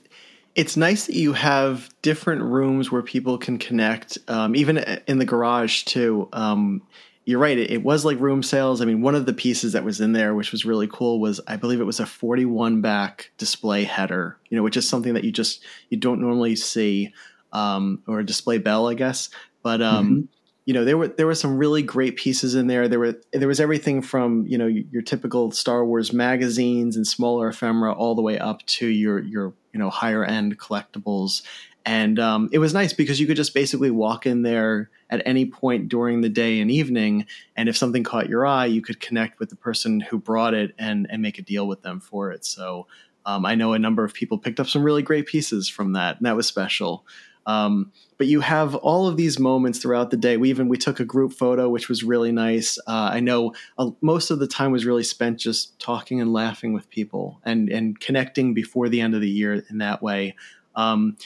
[0.54, 5.24] it's nice that you have different rooms where people can connect, um, even in the
[5.24, 6.28] garage too.
[6.32, 6.82] Um,
[7.24, 8.80] you're right; it, it, was like room sales.
[8.80, 11.40] I mean, one of the pieces that was in there, which was really cool, was
[11.46, 14.38] I believe it was a 41 back display header.
[14.48, 17.12] You know, which is something that you just you don't normally see,
[17.52, 19.30] um, or a display bell, I guess.
[19.62, 20.20] But um, mm-hmm
[20.66, 23.48] you know there were there were some really great pieces in there there were there
[23.48, 28.22] was everything from you know your typical Star Wars magazines and smaller ephemera all the
[28.22, 31.42] way up to your your you know higher end collectibles.
[31.86, 35.44] And um, it was nice because you could just basically walk in there at any
[35.44, 39.38] point during the day and evening and if something caught your eye you could connect
[39.38, 42.46] with the person who brought it and and make a deal with them for it.
[42.46, 42.86] So
[43.26, 46.16] um, I know a number of people picked up some really great pieces from that
[46.16, 47.04] and that was special
[47.46, 50.36] um, but you have all of these moments throughout the day.
[50.36, 52.78] We even we took a group photo, which was really nice.
[52.86, 56.72] Uh, I know uh, most of the time was really spent just talking and laughing
[56.72, 60.36] with people and and connecting before the end of the year in that way.
[60.74, 61.16] Um,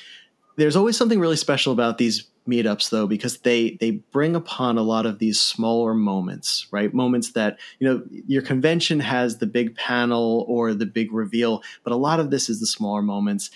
[0.57, 4.83] there's always something really special about these meetups though because they they bring upon a
[4.83, 9.77] lot of these smaller moments right moments that you know your convention has the big
[9.77, 13.51] panel or the big reveal but a lot of this is the smaller moments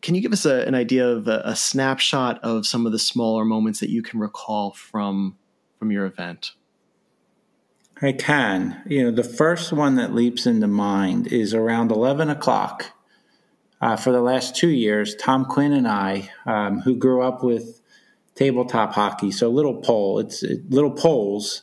[0.00, 2.98] can you give us a, an idea of a, a, snapshot of some of the
[2.98, 5.36] smaller moments that you can recall from
[5.78, 6.52] from your event?
[8.00, 8.82] I can.
[8.86, 12.92] You know, the first one that leaps into mind is around eleven o'clock.
[13.80, 17.80] Uh, for the last two years, Tom Quinn and I, um, who grew up with
[18.34, 21.62] tabletop hockey, so little pole, it's it, little poles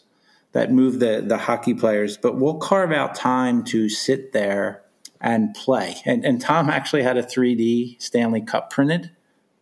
[0.53, 4.84] that move the the hockey players, but we'll carve out time to sit there
[5.21, 5.95] and play.
[6.05, 9.11] And, and Tom actually had a 3D Stanley Cup printed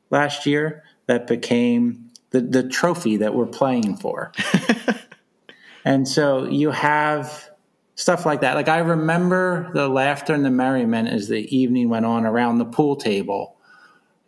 [0.09, 4.31] last year that became the, the trophy that we're playing for.
[5.85, 7.49] and so you have
[7.95, 8.55] stuff like that.
[8.55, 12.65] Like I remember the laughter and the merriment as the evening went on around the
[12.65, 13.57] pool table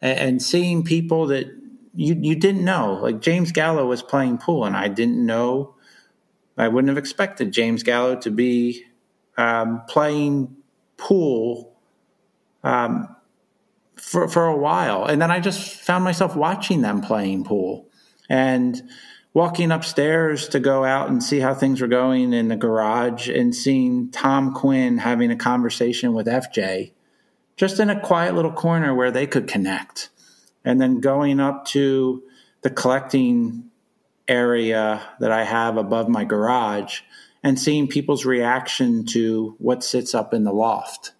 [0.01, 1.47] and, and seeing people that
[1.95, 2.99] you, you didn't know.
[3.01, 5.76] Like James Gallo was playing pool, and I didn't know.
[6.57, 8.84] I wouldn't have expected James Gallo to be
[9.38, 10.55] um, playing
[10.97, 11.75] pool
[12.63, 13.15] um,
[13.95, 17.87] for for a while, and then I just found myself watching them playing pool
[18.29, 18.81] and
[19.33, 23.53] walking upstairs to go out and see how things were going in the garage, and
[23.53, 26.91] seeing Tom Quinn having a conversation with FJ,
[27.57, 30.09] just in a quiet little corner where they could connect,
[30.63, 32.23] and then going up to
[32.61, 33.69] the collecting
[34.27, 37.01] area that I have above my garage
[37.45, 41.11] and seeing people's reaction to what sits up in the loft.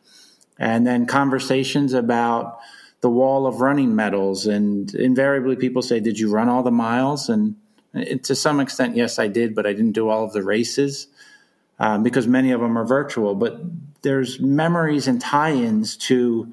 [0.58, 2.60] and then conversations about
[3.02, 4.48] the wall of running medals.
[4.48, 7.30] And invariably, people say, Did you run all the miles?
[7.30, 7.56] And
[8.24, 11.08] to some extent, yes, I did, but I didn't do all of the races
[11.78, 13.36] um, because many of them are virtual.
[13.36, 13.60] But
[14.02, 16.52] there's memories and tie ins to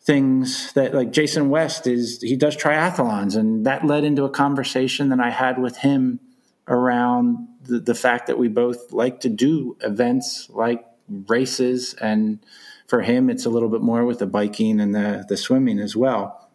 [0.00, 3.36] things that, like Jason West, is he does triathlons.
[3.36, 6.18] And that led into a conversation that I had with him
[6.66, 12.38] around the, the fact that we both like to do events like races and
[12.86, 15.96] for him, it's a little bit more with the biking and the, the swimming as
[15.96, 16.48] well.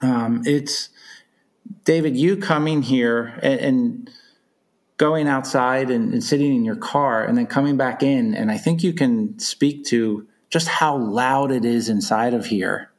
[0.00, 0.88] Um, it's
[1.84, 4.10] David, you coming here and, and
[4.96, 8.34] going outside and, and, sitting in your car and then coming back in.
[8.34, 12.90] And I think you can speak to just how loud it is inside of here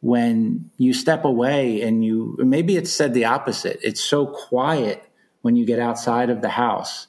[0.00, 3.78] when you step away and you maybe it's said the opposite.
[3.82, 5.05] It's so quiet
[5.46, 7.06] when you get outside of the house.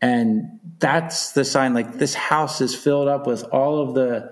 [0.00, 4.30] And that's the sign like this house is filled up with all of the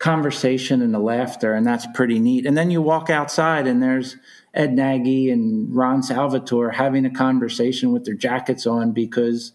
[0.00, 2.44] conversation and the laughter, and that's pretty neat.
[2.44, 4.16] And then you walk outside, and there's
[4.52, 9.52] Ed Nagy and Ron Salvatore having a conversation with their jackets on because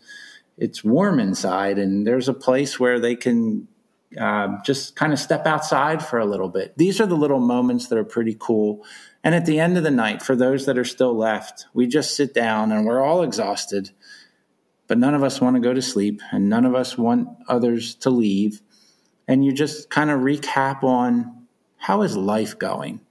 [0.58, 3.68] it's warm inside, and there's a place where they can
[4.18, 6.78] uh, just kind of step outside for a little bit.
[6.78, 8.86] These are the little moments that are pretty cool.
[9.28, 12.16] And at the end of the night, for those that are still left, we just
[12.16, 13.92] sit down and we're all exhausted
[14.88, 17.96] but none of us want to go to sleep and none of us want others
[17.96, 18.62] to leave.
[19.28, 23.02] And you just kind of recap on how is life going?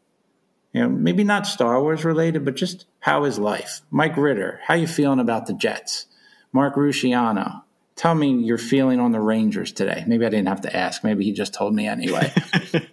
[0.73, 3.83] You know, maybe not Star Wars related, but just how is life?
[3.91, 6.07] Mike Ritter, how you feeling about the Jets?
[6.53, 7.63] Mark Rusciano,
[7.95, 10.05] tell me your feeling on the Rangers today.
[10.07, 11.05] Maybe I didn't have to ask.
[11.05, 12.33] Maybe he just told me anyway.
[12.73, 12.89] it,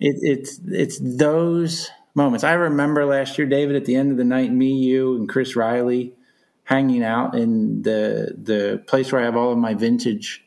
[0.00, 2.44] it's it's those moments.
[2.44, 5.56] I remember last year, David, at the end of the night, me, you, and Chris
[5.56, 6.14] Riley
[6.64, 10.44] hanging out in the the place where I have all of my vintage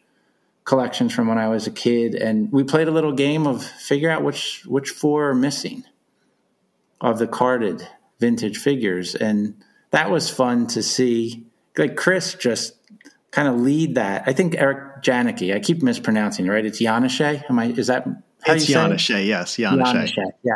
[0.63, 4.09] collections from when I was a kid, and we played a little game of figure
[4.09, 5.83] out which which four are missing
[7.01, 7.87] of the carded
[8.19, 9.55] vintage figures, and
[9.91, 11.45] that was fun to see.
[11.77, 12.73] Like Chris just
[13.31, 14.23] kind of lead that.
[14.25, 15.53] I think Eric Janicki.
[15.53, 16.65] I keep mispronouncing right?
[16.65, 17.43] It's Yanishay.
[17.49, 17.65] Am I?
[17.65, 18.05] Is that
[18.43, 19.27] how it's Yanishay?
[19.27, 20.31] Yes, Yanishay.
[20.43, 20.53] Yeah.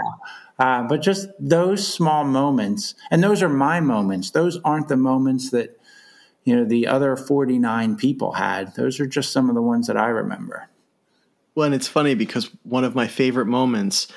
[0.60, 4.32] Uh, but just those small moments, and those are my moments.
[4.32, 5.80] Those aren't the moments that
[6.44, 8.76] you know the other 49 people had.
[8.76, 10.70] Those are just some of the ones that I remember.
[11.56, 14.08] Well, and it's funny because one of my favorite moments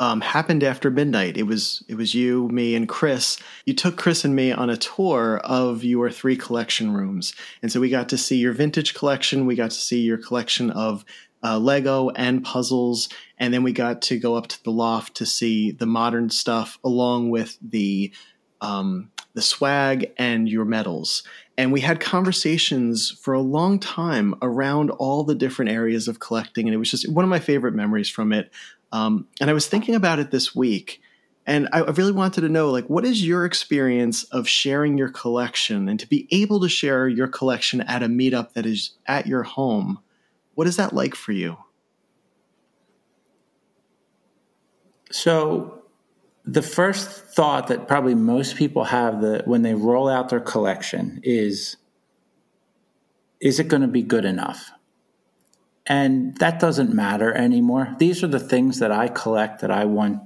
[0.00, 1.36] um, happened after midnight.
[1.36, 3.36] It was it was you, me, and Chris.
[3.64, 7.80] You took Chris and me on a tour of your three collection rooms, and so
[7.80, 9.46] we got to see your vintage collection.
[9.46, 11.04] We got to see your collection of
[11.42, 13.08] uh, Lego and puzzles,
[13.38, 16.78] and then we got to go up to the loft to see the modern stuff
[16.84, 18.12] along with the
[18.60, 21.22] um, the swag and your medals.
[21.56, 26.66] And we had conversations for a long time around all the different areas of collecting,
[26.66, 28.50] and it was just one of my favorite memories from it.
[28.90, 31.00] Um, and I was thinking about it this week,
[31.46, 35.88] and I really wanted to know, like, what is your experience of sharing your collection
[35.88, 39.44] and to be able to share your collection at a meetup that is at your
[39.44, 40.00] home?
[40.58, 41.56] What is that like for you?
[45.12, 45.84] So,
[46.44, 51.20] the first thought that probably most people have that when they roll out their collection
[51.22, 51.76] is
[53.38, 54.72] is it going to be good enough?
[55.86, 57.94] And that doesn't matter anymore.
[58.00, 60.22] These are the things that I collect that I want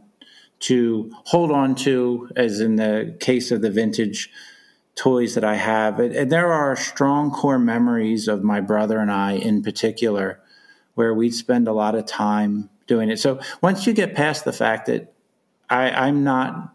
[0.60, 4.30] to hold on to, as in the case of the vintage
[4.94, 5.98] toys that I have.
[5.98, 10.40] And there are strong core memories of my brother and I in particular,
[10.94, 13.18] where we'd spend a lot of time doing it.
[13.18, 15.14] So once you get past the fact that
[15.70, 16.74] I, I'm not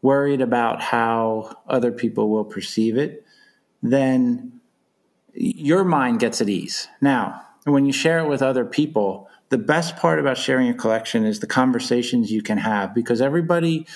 [0.00, 3.24] worried about how other people will perceive it,
[3.82, 4.60] then
[5.34, 6.88] your mind gets at ease.
[7.00, 11.24] Now, when you share it with other people, the best part about sharing a collection
[11.24, 13.86] is the conversations you can have because everybody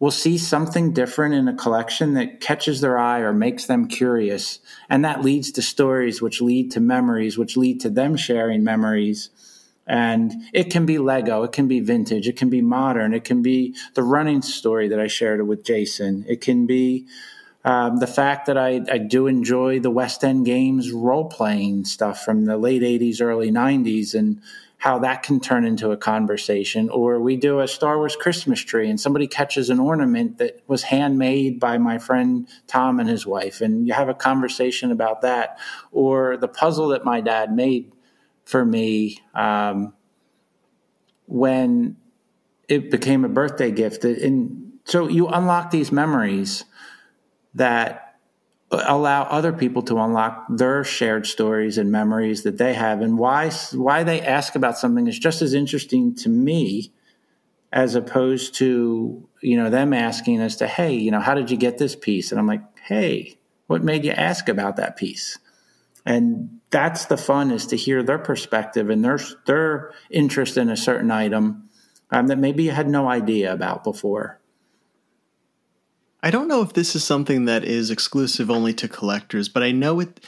[0.00, 4.60] will see something different in a collection that catches their eye or makes them curious.
[4.88, 9.30] And that leads to stories, which lead to memories, which lead to them sharing memories.
[9.86, 13.42] And it can be Lego, it can be vintage, it can be modern, it can
[13.42, 17.06] be the running story that I shared with Jason, it can be
[17.64, 22.22] um, the fact that I, I do enjoy the West End Games role playing stuff
[22.22, 24.40] from the late 80s, early 90s, and
[24.78, 26.88] how that can turn into a conversation.
[26.88, 30.84] Or we do a Star Wars Christmas tree and somebody catches an ornament that was
[30.84, 35.58] handmade by my friend Tom and his wife, and you have a conversation about that.
[35.90, 37.92] Or the puzzle that my dad made
[38.44, 39.92] for me um,
[41.26, 41.96] when
[42.68, 44.04] it became a birthday gift.
[44.04, 46.64] And so you unlock these memories
[47.54, 48.07] that
[48.70, 53.00] allow other people to unlock their shared stories and memories that they have.
[53.00, 56.92] And why why they ask about something is just as interesting to me
[57.72, 61.56] as opposed to you know them asking as to hey you know how did you
[61.56, 62.30] get this piece?
[62.30, 65.38] And i'm like hey what made you ask about that piece?
[66.04, 70.76] And that's the fun is to hear their perspective and their their interest in a
[70.76, 71.68] certain item
[72.10, 74.40] um, that maybe you had no idea about before
[76.22, 79.70] I don't know if this is something that is exclusive only to collectors, but I
[79.70, 80.24] know it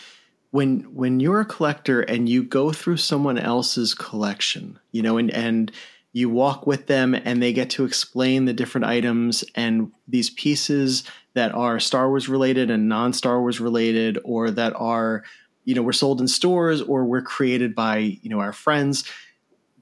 [0.50, 5.30] when when you're a collector and you go through someone else's collection, you know, and
[5.30, 5.72] and
[6.12, 11.04] you walk with them and they get to explain the different items and these pieces
[11.34, 15.24] that are Star Wars related and non-Star Wars related or that are
[15.64, 19.04] you know were sold in stores or were created by you know our friends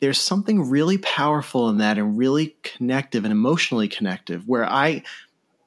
[0.01, 5.03] there's something really powerful in that and really connective and emotionally connective where I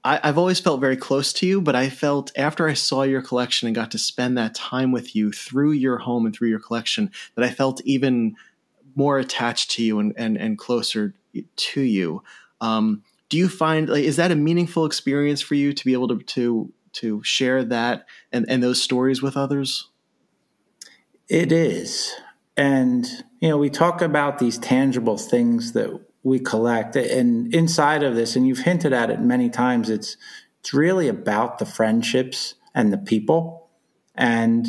[0.04, 3.22] I, have always felt very close to you, but I felt after I saw your
[3.22, 6.60] collection and got to spend that time with you through your home and through your
[6.60, 8.36] collection that I felt even
[8.96, 11.14] more attached to you and, and, and closer
[11.56, 12.24] to you.
[12.60, 16.10] Um, do you find like is that a meaningful experience for you to be able
[16.10, 19.88] to to to share that and, and those stories with others?
[21.30, 22.14] It is.
[22.58, 23.08] And
[23.40, 26.96] you know, we talk about these tangible things that we collect.
[26.96, 30.18] And inside of this, and you've hinted at it many times, it's
[30.60, 33.70] it's really about the friendships and the people.
[34.14, 34.68] And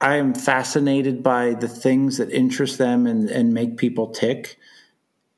[0.00, 4.58] I am fascinated by the things that interest them and, and make people tick.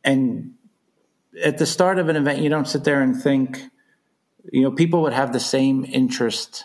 [0.02, 0.54] And
[1.42, 3.62] at the start of an event, you don't sit there and think,
[4.52, 6.64] you know, people would have the same interest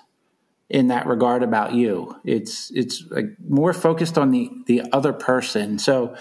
[0.70, 2.16] in that regard about you.
[2.26, 5.78] It's it's like more focused on the the other person.
[5.78, 6.16] So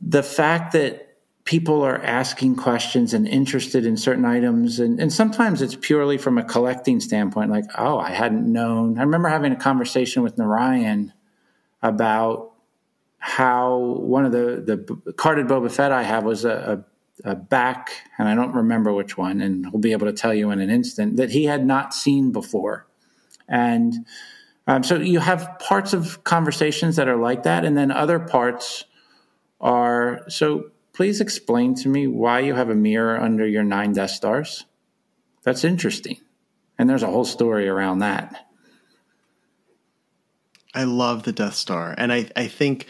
[0.00, 1.06] the fact that
[1.44, 6.38] people are asking questions and interested in certain items and, and sometimes it's purely from
[6.38, 8.98] a collecting standpoint like oh i hadn't known.
[8.98, 11.12] I remember having a conversation with narayan
[11.82, 12.52] about
[13.18, 16.84] how one of the the carded boba fett i have was a,
[17.24, 20.34] a, a back and i don't remember which one and he'll be able to tell
[20.34, 22.86] you in an instant that he had not seen before.
[23.48, 24.06] And
[24.66, 28.84] um, so you have parts of conversations that are like that and then other parts
[29.60, 34.10] are so please explain to me why you have a mirror under your nine Death
[34.10, 34.64] Stars?
[35.42, 36.18] That's interesting.
[36.78, 38.46] And there's a whole story around that.
[40.74, 41.94] I love the Death Star.
[41.96, 42.86] And I, I think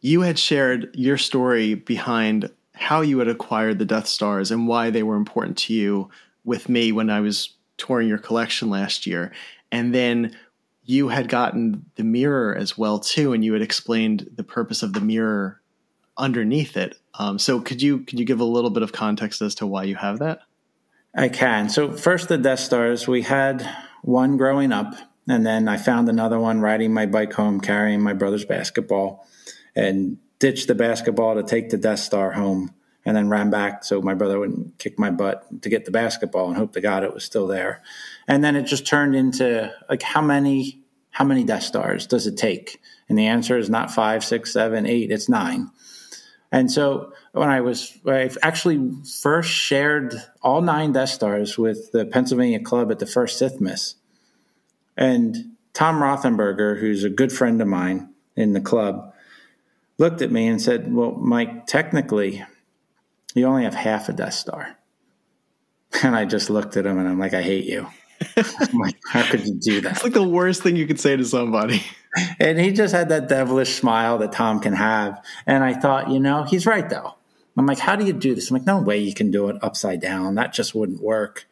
[0.00, 4.90] you had shared your story behind how you had acquired the Death Stars and why
[4.90, 6.10] they were important to you
[6.44, 9.32] with me when I was touring your collection last year.
[9.72, 10.36] And then
[10.84, 14.92] you had gotten the mirror as well too and you had explained the purpose of
[14.92, 15.60] the mirror
[16.18, 16.96] underneath it.
[17.18, 19.84] Um, so could you could you give a little bit of context as to why
[19.84, 20.40] you have that?
[21.14, 21.68] I can.
[21.70, 23.08] So first, the Death Stars.
[23.08, 23.68] We had
[24.02, 24.94] one growing up,
[25.26, 29.26] and then I found another one riding my bike home, carrying my brother's basketball,
[29.74, 32.74] and ditched the basketball to take the Death Star home,
[33.06, 36.48] and then ran back so my brother wouldn't kick my butt to get the basketball,
[36.48, 37.82] and hope to God it was still there.
[38.28, 42.36] And then it just turned into like how many how many Death Stars does it
[42.36, 42.78] take?
[43.08, 45.10] And the answer is not five, six, seven, eight.
[45.10, 45.70] It's nine.
[46.52, 52.06] And so when I was, I actually first shared all nine Death Stars with the
[52.06, 53.94] Pennsylvania Club at the first Sithmas.
[54.96, 59.12] And Tom Rothenberger, who's a good friend of mine in the club,
[59.98, 62.44] looked at me and said, Well, Mike, technically,
[63.34, 64.76] you only have half a Death Star.
[66.02, 67.86] And I just looked at him and I'm like, I hate you.
[68.74, 69.92] Like, how could you do that?
[69.92, 71.82] It's like the worst thing you could say to somebody.
[72.38, 75.22] And he just had that devilish smile that Tom can have.
[75.46, 77.14] And I thought, you know, he's right though.
[77.56, 78.50] I'm like, how do you do this?
[78.50, 80.34] I'm like, no way you can do it upside down.
[80.34, 81.46] That just wouldn't work.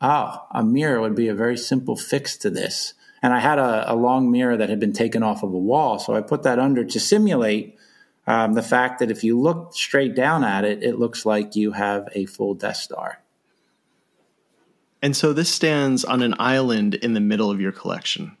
[0.00, 2.94] Oh, a mirror would be a very simple fix to this.
[3.22, 5.98] And I had a, a long mirror that had been taken off of a wall.
[5.98, 7.78] So I put that under to simulate
[8.26, 11.72] um, the fact that if you look straight down at it, it looks like you
[11.72, 13.20] have a full Death Star.
[15.02, 18.36] And so this stands on an island in the middle of your collection.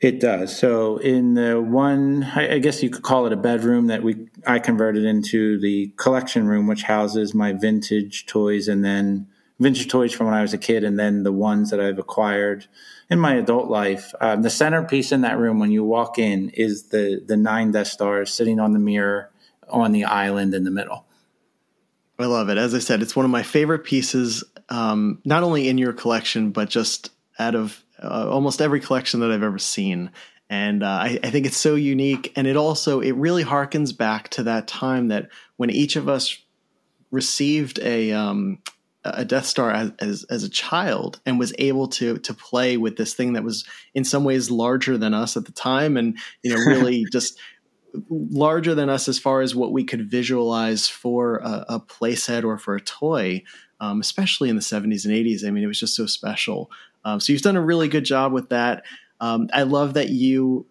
[0.00, 0.56] It does.
[0.56, 4.58] So in the one, I guess you could call it a bedroom that we I
[4.58, 9.26] converted into the collection room, which houses my vintage toys and then
[9.58, 12.66] vintage toys from when I was a kid, and then the ones that I've acquired
[13.08, 14.12] in my adult life.
[14.20, 17.88] Um, the centerpiece in that room, when you walk in, is the the nine Death
[17.88, 19.30] Stars sitting on the mirror
[19.68, 21.06] on the island in the middle.
[22.18, 22.58] I love it.
[22.58, 26.50] As I said, it's one of my favorite pieces, um, not only in your collection,
[26.50, 30.10] but just out of uh, almost every collection that I've ever seen.
[30.48, 34.28] And uh, I, I, think it's so unique, and it also it really harkens back
[34.30, 36.38] to that time that when each of us
[37.10, 38.58] received a um,
[39.04, 42.96] a Death Star as, as, as a child and was able to to play with
[42.96, 43.64] this thing that was
[43.94, 47.38] in some ways larger than us at the time, and you know really just
[48.10, 52.58] larger than us as far as what we could visualize for a, a playset or
[52.58, 53.42] for a toy,
[53.80, 55.46] um, especially in the 70s and 80s.
[55.46, 56.70] I mean, it was just so special.
[57.06, 58.82] Um, so you've done a really good job with that.
[59.20, 60.66] Um, I love that you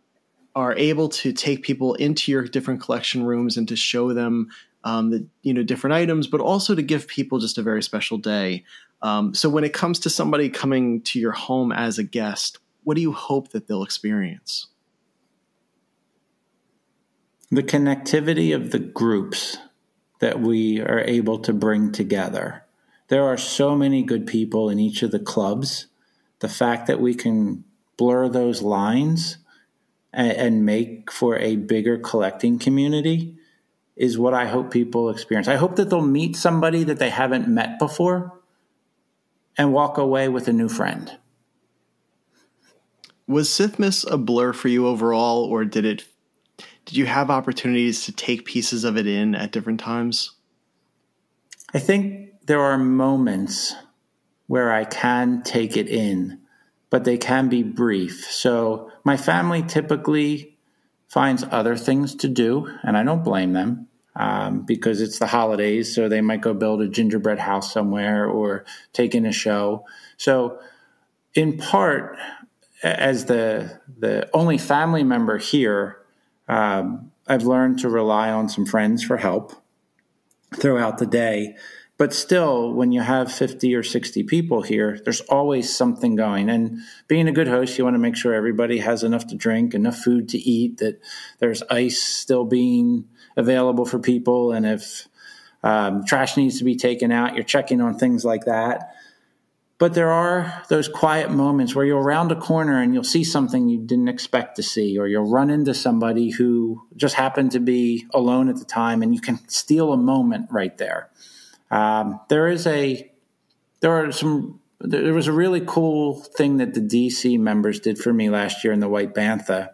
[0.54, 4.50] are able to take people into your different collection rooms and to show them
[4.84, 8.18] um, the you know different items, but also to give people just a very special
[8.18, 8.66] day.
[9.02, 12.96] Um, so when it comes to somebody coming to your home as a guest, what
[12.96, 14.68] do you hope that they'll experience?
[17.50, 19.58] The connectivity of the groups
[20.20, 22.66] that we are able to bring together.
[23.08, 25.88] There are so many good people in each of the clubs.
[26.40, 27.64] The fact that we can
[27.98, 29.38] blur those lines
[30.12, 33.36] and, and make for a bigger collecting community
[33.96, 35.48] is what I hope people experience.
[35.48, 38.42] I hope that they'll meet somebody that they haven't met before
[39.58, 41.18] and walk away with a new friend.
[43.28, 46.06] Was Sithmas a blur for you overall, or did it?
[46.86, 50.32] Did you have opportunities to take pieces of it in at different times?
[51.74, 53.74] I think there are moments
[54.48, 56.40] where I can take it in,
[56.90, 58.26] but they can be brief.
[58.26, 60.58] So my family typically
[61.08, 65.94] finds other things to do, and I don't blame them um, because it's the holidays.
[65.94, 69.86] So they might go build a gingerbread house somewhere or take in a show.
[70.18, 70.60] So,
[71.34, 72.18] in part,
[72.84, 75.98] as the the only family member here,
[76.48, 79.54] um, I've learned to rely on some friends for help
[80.56, 81.56] throughout the day.
[81.98, 86.50] But still, when you have 50 or 60 people here, there's always something going.
[86.50, 89.74] And being a good host, you want to make sure everybody has enough to drink,
[89.74, 91.00] enough food to eat, that
[91.40, 93.08] there's ice still being
[93.38, 94.52] available for people.
[94.52, 95.08] And if
[95.64, 98.94] um, trash needs to be taken out, you're checking on things like that.
[99.78, 103.68] But there are those quiet moments where you'll round a corner and you'll see something
[103.68, 108.06] you didn't expect to see, or you'll run into somebody who just happened to be
[108.14, 111.10] alone at the time, and you can steal a moment right there.
[111.76, 113.12] Um, there is a
[113.82, 118.14] there are some there was a really cool thing that the DC members did for
[118.14, 119.72] me last year in the White Bantha,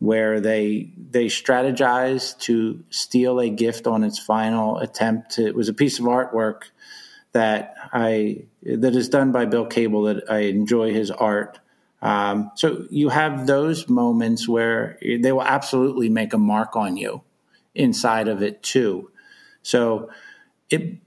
[0.00, 5.32] where they they strategized to steal a gift on its final attempt.
[5.32, 6.64] To, it was a piece of artwork
[7.32, 11.58] that I that is done by Bill Cable that I enjoy his art.
[12.02, 17.22] Um, so you have those moments where they will absolutely make a mark on you
[17.74, 19.10] inside of it too.
[19.62, 20.10] So
[20.68, 20.98] it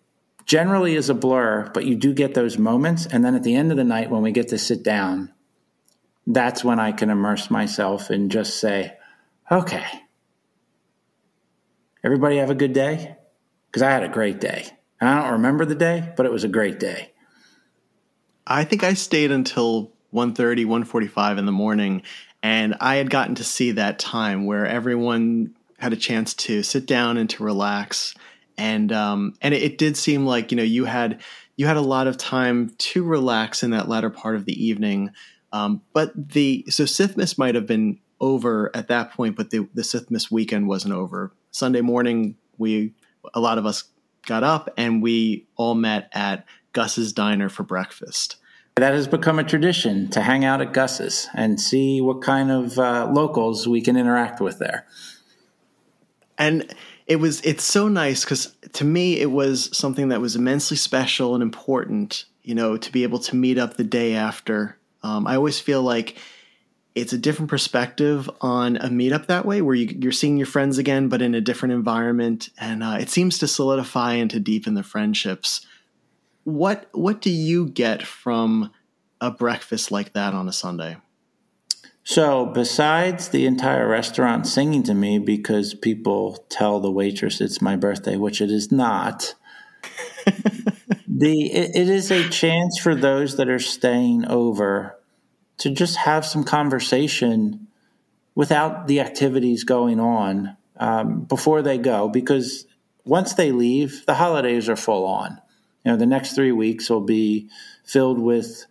[0.46, 3.06] generally is a blur, but you do get those moments.
[3.06, 5.34] And then at the end of the night, when we get to sit down,
[6.26, 8.98] that's when I can immerse myself and just say,
[9.52, 9.86] okay,
[12.04, 13.18] everybody have a good day?
[13.68, 14.66] Because I had a great day.
[15.00, 17.12] And I don't remember the day, but it was a great day.
[18.46, 22.04] I think I stayed until 1.30, 1.45 in the morning.
[22.42, 26.86] And I had gotten to see that time where everyone had a chance to sit
[26.86, 28.16] down and to relax
[28.58, 31.22] and um, and it, it, did seem like you know you had
[31.56, 35.12] you had a lot of time to relax in that latter part of the evening.
[35.52, 39.82] Um, but the so Sithmas might have been over at that point, but the the
[39.82, 41.34] Sithmas weekend wasn't over.
[41.52, 42.94] Sunday morning, we
[43.34, 43.86] a lot of us
[44.26, 48.38] got up and we all met at Gus's diner for breakfast.
[48.76, 52.80] That has become a tradition to hang out at Gus's and see what kind of
[52.80, 54.88] uh, locals we can interact with there.
[56.40, 56.74] And
[57.08, 61.34] it was it's so nice because to me it was something that was immensely special
[61.34, 64.78] and important you know to be able to meet up the day after.
[65.02, 66.18] Um, i always feel like
[66.96, 70.78] it's a different perspective on a meetup that way where you, are seeing your friends
[70.78, 72.50] again but in a different environment.
[72.58, 75.66] And uh, it seems to solidify and to deepen the friendships.
[76.44, 78.72] What what do you get from
[79.20, 80.98] a breakfast like that on a sunday
[82.04, 87.78] so, besides the entire restaurant singing to me because people tell the waitress it's my
[87.78, 89.36] birthday, which it is not,
[91.08, 95.00] the it, it is a chance for those that are staying over
[95.60, 97.68] to just have some conversation
[98.36, 102.10] without the activities going on um, before they go.
[102.10, 102.66] Because
[103.06, 105.40] once they leave, the holidays are full on.
[105.86, 107.50] You know, the next three weeks will be
[107.86, 108.66] filled with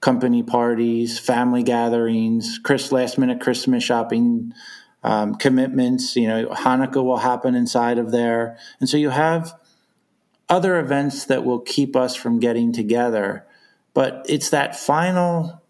[0.00, 4.52] company parties, family gatherings, Chris last minute Christmas shopping
[5.02, 6.16] um, commitments.
[6.16, 9.54] You know, Hanukkah will happen inside of there, and so you have
[10.48, 13.46] other events that will keep us from getting together.
[13.94, 15.62] But it's that final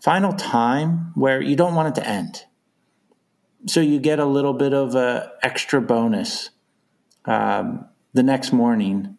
[0.00, 2.44] final time where you don't want it to end.
[3.66, 6.50] So you get a little bit of a extra bonus
[7.24, 9.16] um, the next morning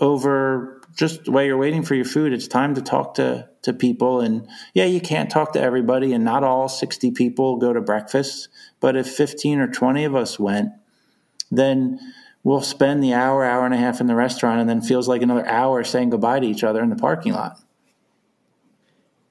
[0.00, 4.20] over just while you're waiting for your food, it's time to talk to to people.
[4.20, 8.48] And yeah, you can't talk to everybody, and not all 60 people go to breakfast.
[8.80, 10.70] But if 15 or 20 of us went,
[11.50, 12.00] then
[12.42, 15.22] we'll spend the hour, hour and a half in the restaurant, and then feels like
[15.22, 17.60] another hour saying goodbye to each other in the parking lot.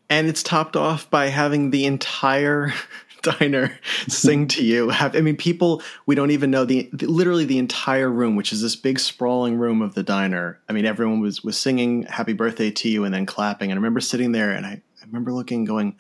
[0.10, 2.74] And it's topped off by having the entire
[3.22, 3.78] diner
[4.08, 4.90] sing to you.
[4.90, 8.52] Have, I mean, people we don't even know the, the, literally the entire room, which
[8.52, 10.60] is this big sprawling room of the diner.
[10.70, 13.72] I mean, everyone was was singing "Happy Birthday" to you and then clapping.
[13.72, 15.98] And I remember sitting there, and I, I remember looking, going,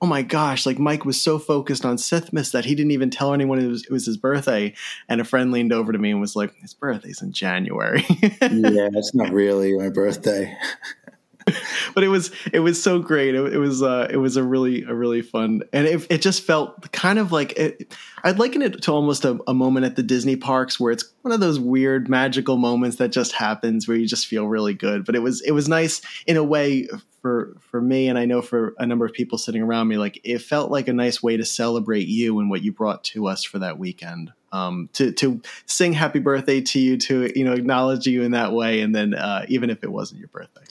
[0.00, 3.32] "Oh my gosh!" Like Mike was so focused on Sithmas that he didn't even tell
[3.32, 4.74] anyone it was, it was his birthday.
[5.08, 8.88] And a friend leaned over to me and was like, "His birthday's in January." yeah,
[8.92, 10.56] it's not really my birthday.
[11.94, 13.34] but it was it was so great.
[13.34, 16.42] It, it was uh, it was a really a really fun, and it, it just
[16.42, 17.94] felt kind of like it,
[18.24, 21.32] I'd liken it to almost a, a, moment at the Disney parks where it's one
[21.32, 25.04] of those weird magical moments that just happens where you just feel really good.
[25.04, 26.88] But it was it was nice in a way
[27.20, 29.96] for for me, and I know for a number of people sitting around me.
[29.96, 33.26] Like it felt like a nice way to celebrate you and what you brought to
[33.26, 34.32] us for that weekend.
[34.52, 38.52] Um, to to sing happy birthday to you, to you know acknowledge you in that
[38.52, 40.62] way, and then uh, even if it wasn't your birthday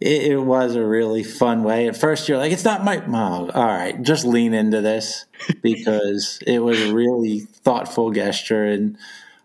[0.00, 1.88] it, it, was a really fun way.
[1.88, 3.02] At first, you're like, it's not my.
[3.06, 5.26] Oh, all right, just lean into this
[5.62, 8.96] because it was a really thoughtful gesture, and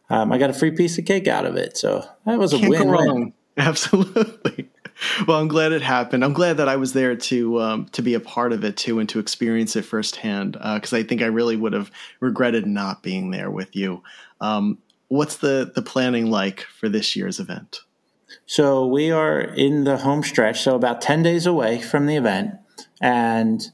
[0.09, 1.77] um, I got a free piece of cake out of it.
[1.77, 2.87] So that was a Can't win.
[2.87, 3.33] wrong.
[3.57, 4.69] Absolutely.
[5.27, 6.23] Well, I'm glad it happened.
[6.23, 8.99] I'm glad that I was there to um, to be a part of it too,
[8.99, 10.53] and to experience it firsthand.
[10.53, 14.03] Because uh, I think I really would have regretted not being there with you.
[14.39, 14.77] Um,
[15.07, 17.79] what's the the planning like for this year's event?
[18.45, 22.55] So we are in the home stretch, so about 10 days away from the event.
[23.01, 23.69] And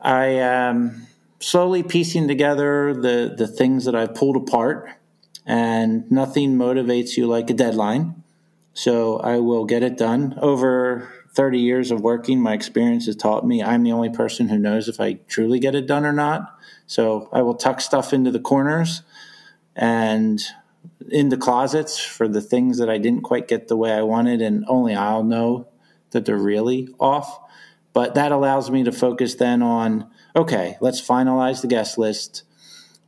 [0.00, 1.06] I am
[1.40, 4.90] slowly piecing together the, the things that I've pulled apart,
[5.46, 8.22] and nothing motivates you like a deadline.
[8.74, 10.38] So I will get it done.
[10.40, 14.58] Over 30 years of working, my experience has taught me I'm the only person who
[14.58, 16.58] knows if I truly get it done or not.
[16.86, 19.02] So I will tuck stuff into the corners
[19.74, 20.42] and
[21.10, 24.64] into closets for the things that I didn't quite get the way I wanted, and
[24.68, 25.68] only I'll know
[26.10, 27.38] that they're really off.
[27.92, 32.44] But that allows me to focus then on okay, let's finalize the guest list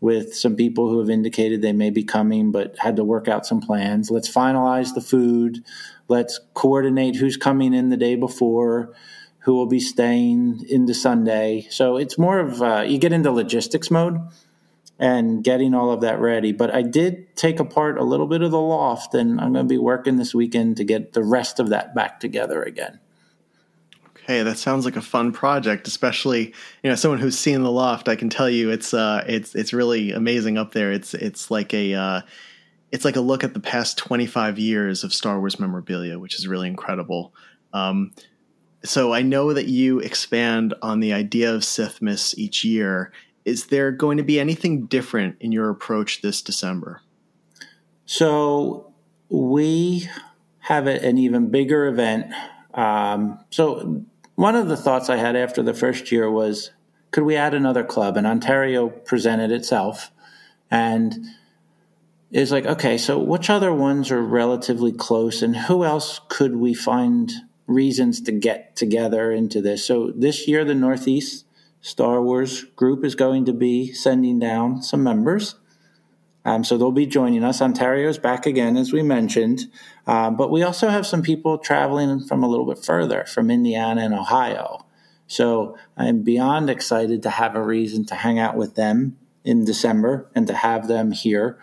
[0.00, 3.46] with some people who have indicated they may be coming but had to work out
[3.46, 4.10] some plans.
[4.10, 5.64] Let's finalize the food.
[6.08, 8.92] Let's coordinate who's coming in the day before,
[9.38, 11.66] who will be staying into Sunday.
[11.70, 14.18] So it's more of uh, you get into logistics mode
[14.98, 16.52] and getting all of that ready.
[16.52, 19.72] But I did take apart a little bit of the loft, and I'm going to
[19.72, 23.00] be working this weekend to get the rest of that back together again.
[24.24, 28.08] Okay, that sounds like a fun project, especially you know someone who's seen the loft.
[28.08, 30.92] I can tell you, it's uh, it's it's really amazing up there.
[30.92, 32.20] It's it's like a uh,
[32.90, 36.46] it's like a look at the past 25 years of Star Wars memorabilia, which is
[36.46, 37.34] really incredible.
[37.72, 38.12] Um,
[38.84, 43.12] so I know that you expand on the idea of Sithmas each year,
[43.44, 47.00] is there going to be anything different in your approach this December?
[48.06, 48.92] So
[49.28, 50.08] we
[50.60, 52.32] have an even bigger event.
[52.72, 54.04] Um, so
[54.34, 56.70] one of the thoughts I had after the first year was,
[57.10, 58.16] could we add another club?
[58.16, 60.10] And Ontario presented itself,
[60.70, 61.14] and
[62.32, 66.74] is like, okay, so which other ones are relatively close, and who else could we
[66.74, 67.30] find
[67.66, 69.86] reasons to get together into this?
[69.86, 71.43] So this year, the Northeast
[71.84, 75.56] Star Wars group is going to be sending down some members.
[76.42, 77.60] Um, so they'll be joining us.
[77.60, 79.66] Ontario's back again, as we mentioned.
[80.06, 84.00] Um, but we also have some people traveling from a little bit further, from Indiana
[84.00, 84.86] and Ohio.
[85.26, 90.30] So I'm beyond excited to have a reason to hang out with them in December
[90.34, 91.58] and to have them here.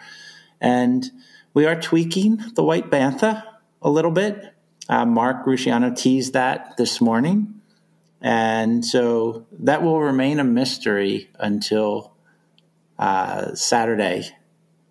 [0.59, 1.09] And
[1.55, 3.41] we are tweaking the White Bantha
[3.81, 4.53] a little bit.
[4.87, 7.60] Uh, Mark Rusciano teased that this morning.
[8.21, 12.13] And so that will remain a mystery until
[12.99, 14.29] uh, Saturday,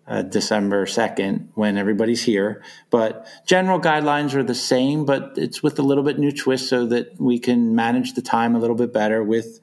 [0.05, 2.61] uh, December 2nd, when everybody's here.
[2.89, 6.85] But general guidelines are the same, but it's with a little bit new twist so
[6.87, 9.61] that we can manage the time a little bit better with.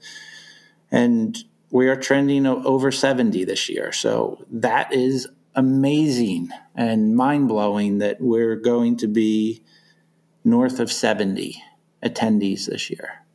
[0.90, 1.36] And
[1.70, 3.92] we are trending over 70 this year.
[3.92, 9.62] So that is amazing and mind blowing that we're going to be
[10.44, 11.62] north of 70
[12.02, 13.26] attendees this year.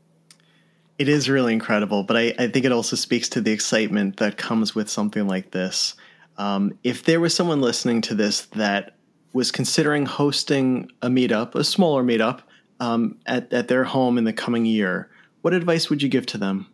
[1.04, 4.38] It is really incredible, but I, I, think it also speaks to the excitement that
[4.38, 5.96] comes with something like this.
[6.38, 8.96] Um, if there was someone listening to this that
[9.34, 12.40] was considering hosting a meetup, a smaller meetup,
[12.80, 15.10] um, at, at their home in the coming year,
[15.42, 16.68] what advice would you give to them?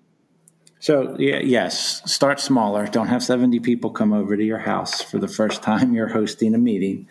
[0.78, 2.86] So, yeah, yes, start smaller.
[2.86, 6.54] Don't have 70 people come over to your house for the first time you're hosting
[6.54, 7.08] a meeting.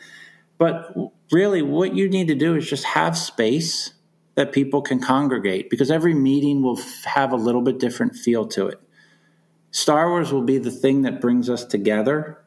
[0.56, 0.94] But
[1.32, 3.92] really, what you need to do is just have space
[4.38, 8.46] that people can congregate because every meeting will f- have a little bit different feel
[8.46, 8.80] to it.
[9.72, 12.38] Star Wars will be the thing that brings us together,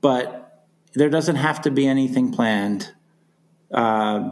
[0.00, 0.64] but
[0.94, 2.94] there doesn't have to be anything planned,
[3.74, 4.30] uh,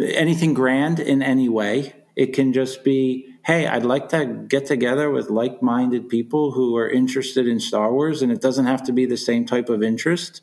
[0.00, 1.92] anything grand in any way.
[2.16, 6.78] It can just be, hey, I'd like to get together with like minded people who
[6.78, 9.82] are interested in Star Wars, and it doesn't have to be the same type of
[9.82, 10.40] interest,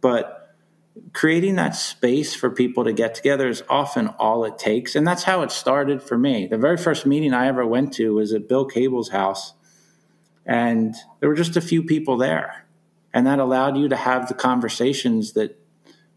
[0.00, 0.39] but
[1.12, 4.94] creating that space for people to get together is often all it takes.
[4.94, 6.46] And that's how it started for me.
[6.46, 9.54] The very first meeting I ever went to was at Bill Cable's house,
[10.44, 12.66] and there were just a few people there.
[13.12, 15.58] And that allowed you to have the conversations that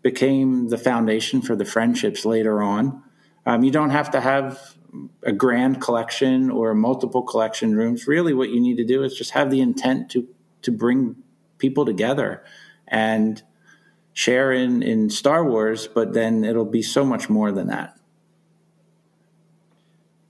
[0.02, 3.02] became the foundation for the friendships later on.
[3.46, 4.76] Um, you don't have to have
[5.24, 8.08] a grand collection or multiple collection rooms.
[8.08, 10.28] Really, what you need to do is just have the intent to
[10.62, 11.16] to bring
[11.58, 12.44] people together
[12.88, 13.44] and
[14.14, 17.98] share in in Star Wars, but then it'll be so much more than that.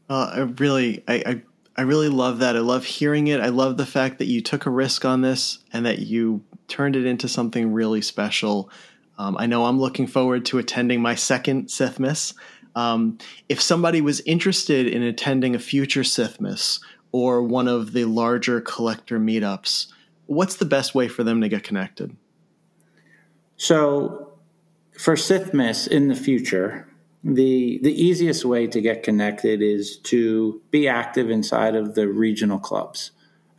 [0.09, 1.41] Uh, I really, I, I,
[1.77, 2.55] I really love that.
[2.55, 3.39] I love hearing it.
[3.39, 6.95] I love the fact that you took a risk on this and that you turned
[6.95, 8.69] it into something really special.
[9.17, 12.35] Um, I know I'm looking forward to attending my second Sithmas.
[12.75, 13.17] Um,
[13.49, 16.79] if somebody was interested in attending a future Sithmas
[17.11, 19.87] or one of the larger collector meetups,
[20.25, 22.15] what's the best way for them to get connected?
[23.63, 24.33] So
[24.91, 26.85] for Sithmas in the future,
[27.23, 32.59] the the easiest way to get connected is to be active inside of the regional
[32.59, 33.11] clubs.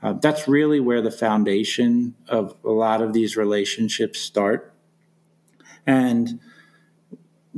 [0.03, 4.75] Uh, that's really where the foundation of a lot of these relationships start.
[5.87, 6.39] And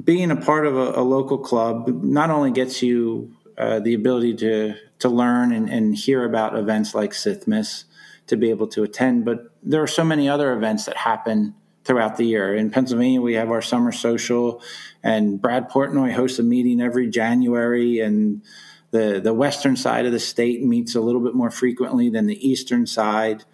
[0.05, 4.36] being a part of a, a local club not only gets you uh, the ability
[4.36, 7.86] to to learn and, and hear about events like Sithmas,
[8.28, 11.56] to be able to attend, but there are so many other events that happen
[11.87, 12.55] throughout the year.
[12.55, 14.61] In Pennsylvania, we have our summer social,
[15.03, 18.43] and Brad Portnoy hosts a meeting every January, and
[18.91, 22.49] the the western side of the state meets a little bit more frequently than the
[22.49, 23.45] eastern side.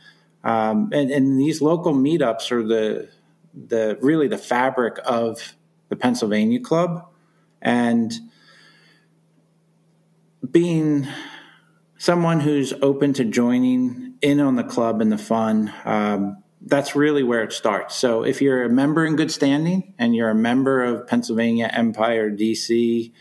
[0.45, 3.11] Um, and, and these local meetups are the
[3.55, 5.55] the really the fabric of
[5.91, 7.07] the Pennsylvania Club,
[7.61, 8.13] and
[10.51, 11.07] being
[11.99, 15.73] someone who's open to joining in on the club and the fun.
[15.85, 17.97] Um, that's really where it starts.
[17.97, 22.31] So if you're a member in good standing and you're a member of Pennsylvania, Empire,
[22.31, 23.13] DC,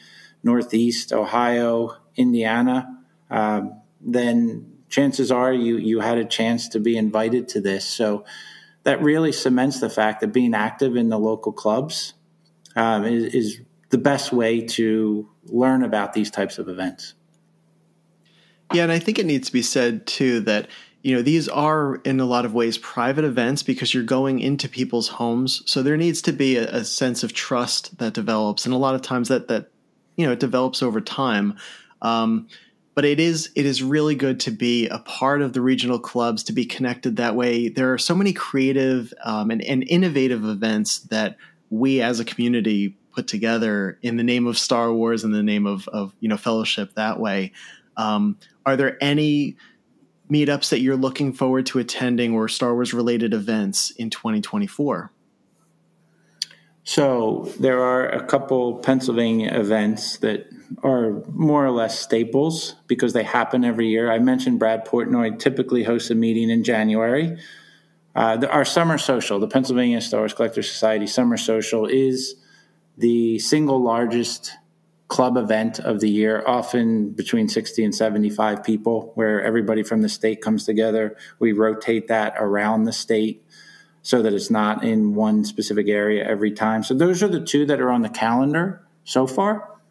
[0.43, 2.99] Northeast, Ohio, Indiana,
[3.29, 7.85] um, then chances are you you had a chance to be invited to this.
[7.85, 8.25] So
[8.83, 12.13] that really cements the fact that being active in the local clubs
[12.75, 17.13] um, is, is the best way to learn about these types of events.
[18.73, 20.69] Yeah, and I think it needs to be said too that
[21.03, 24.69] you know these are in a lot of ways private events because you're going into
[24.69, 25.63] people's homes.
[25.65, 28.65] So there needs to be a, a, sense of trust that develops.
[28.65, 29.71] And a lot of times that that
[30.15, 31.57] you know it develops over time.
[32.01, 32.47] Um,
[32.93, 36.43] but it is it is really good to be a part of the regional clubs
[36.43, 37.69] to be connected that way.
[37.69, 41.37] There are so many creative um, and, and innovative events that
[41.69, 45.65] we as a community put together in the name of star wars in the name
[45.65, 47.53] of, of you know fellowship that way.
[47.97, 49.57] Um, are there any
[50.31, 55.11] meetups that you're looking forward to attending or Star Wars related events in 2024?
[56.83, 60.47] So there are a couple Pennsylvania events that
[60.83, 64.11] are more or less staples because they happen every year.
[64.11, 67.37] I mentioned Brad Portnoy typically hosts a meeting in January.
[68.15, 72.35] Uh, the, our summer social, the Pennsylvania Star Wars Collector Society Summer Social, is
[72.97, 74.51] the single largest
[75.11, 80.07] club event of the year, often between 60 and 75 people, where everybody from the
[80.07, 81.17] state comes together.
[81.37, 83.45] We rotate that around the state
[84.01, 86.81] so that it's not in one specific area every time.
[86.81, 89.81] So those are the two that are on the calendar so far.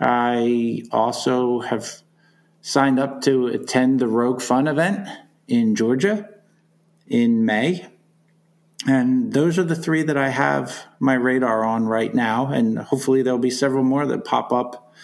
[0.00, 2.00] I also have
[2.62, 5.06] signed up to attend the Rogue Fun event
[5.46, 6.30] in Georgia
[7.06, 7.86] in May.
[8.86, 12.46] And those are the three that I have my radar on right now.
[12.46, 14.94] And hopefully there'll be several more that pop up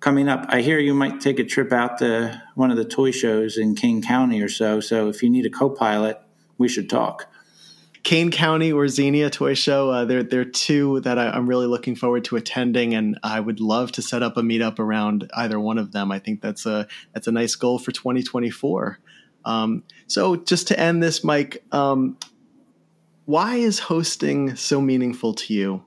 [0.00, 0.44] coming up.
[0.48, 3.76] I hear you might take a trip out to one of the toy shows in
[3.76, 4.80] Kane County or so.
[4.80, 6.20] So if you need a co pilot,
[6.58, 7.28] we should talk.
[8.02, 9.90] Kane County or Xenia Toy Show.
[9.90, 13.60] Uh, they're, they're two that I, am really looking forward to attending, and I would
[13.60, 16.10] love to set up a meetup around either one of them.
[16.10, 18.98] I think that's a that's a nice goal for 2024.
[19.44, 22.16] Um, so just to end this, Mike, um,
[23.24, 25.84] why is hosting so meaningful to you?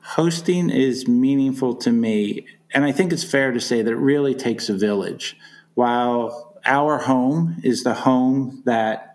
[0.00, 4.34] Hosting is meaningful to me, and I think it's fair to say that it really
[4.34, 5.36] takes a village.
[5.74, 9.08] While our home is the home that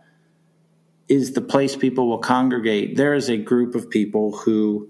[1.07, 2.97] is the place people will congregate.
[2.97, 4.89] There is a group of people who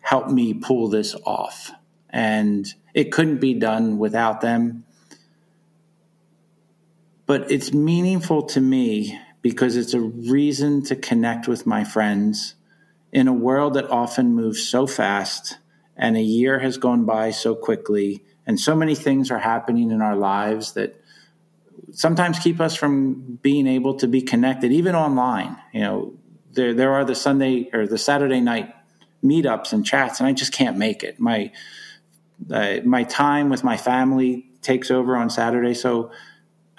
[0.00, 1.70] help me pull this off.
[2.08, 4.84] And it couldn't be done without them.
[7.26, 12.54] But it's meaningful to me because it's a reason to connect with my friends
[13.12, 15.58] in a world that often moves so fast
[15.96, 20.02] and a year has gone by so quickly and so many things are happening in
[20.02, 21.00] our lives that
[21.92, 25.56] sometimes keep us from being able to be connected even online.
[25.72, 26.14] You know
[26.52, 28.74] there there are the sunday or the saturday night
[29.22, 31.20] meetups and chats and i just can't make it.
[31.20, 31.52] My
[32.50, 36.10] uh, my time with my family takes over on saturday so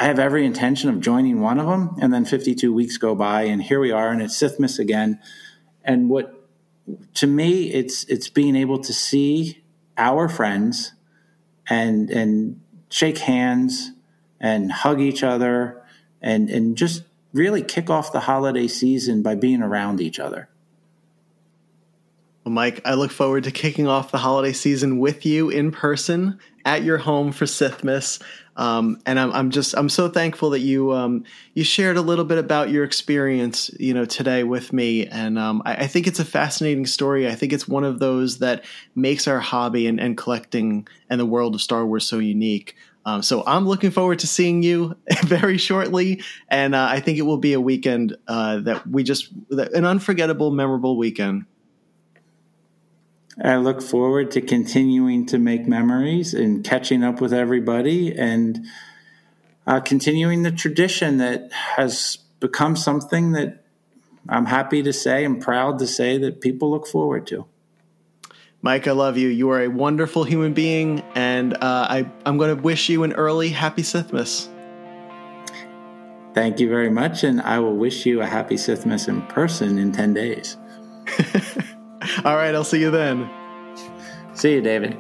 [0.02, 3.44] I have every intention of joining one of them, and then 52 weeks go by,
[3.44, 5.20] and here we are, and it's Sithmas again.
[5.84, 6.50] And what,
[7.14, 9.62] to me, it's it's being able to see
[10.00, 10.94] our friends,
[11.70, 13.92] and and shake hands,
[14.40, 15.84] and hug each other,
[16.20, 20.50] and and just really kick off the holiday season by being around each other.
[22.44, 26.40] Well, Mike, I look forward to kicking off the holiday season with you in person
[26.66, 28.20] at your home for Sithmas.
[28.58, 31.24] Um, and I'm, I'm just I'm so thankful that you um,
[31.54, 35.62] you shared a little bit about your experience you know today with me, and um,
[35.66, 37.30] I, I, think it's a fascinating story.
[37.30, 41.26] I think it's one of those that makes our hobby and, and collecting and the
[41.26, 42.76] world of Star Wars so unique.
[43.06, 47.24] Um, so I'm looking forward to seeing you very shortly, and uh, I think it
[47.24, 51.46] will be a weekend uh, that we just an unforgettable, memorable weekend.
[53.44, 58.66] I look forward to continuing to make memories and catching up with everybody and
[59.66, 63.64] uh, continuing the tradition that has become something that
[64.28, 67.46] I'm happy to say and proud to say that people look forward to.
[68.62, 69.28] Mike, I love you.
[69.30, 73.14] You are a wonderful human being, and uh, I, I'm going to wish you an
[73.14, 74.50] early happy Sithmas.
[76.36, 79.92] Thank you very much, and I will wish you a happy Sithmas in person in
[79.92, 80.58] 10 days.
[82.26, 83.30] All right, I'll see you then.
[84.34, 84.98] See you, David.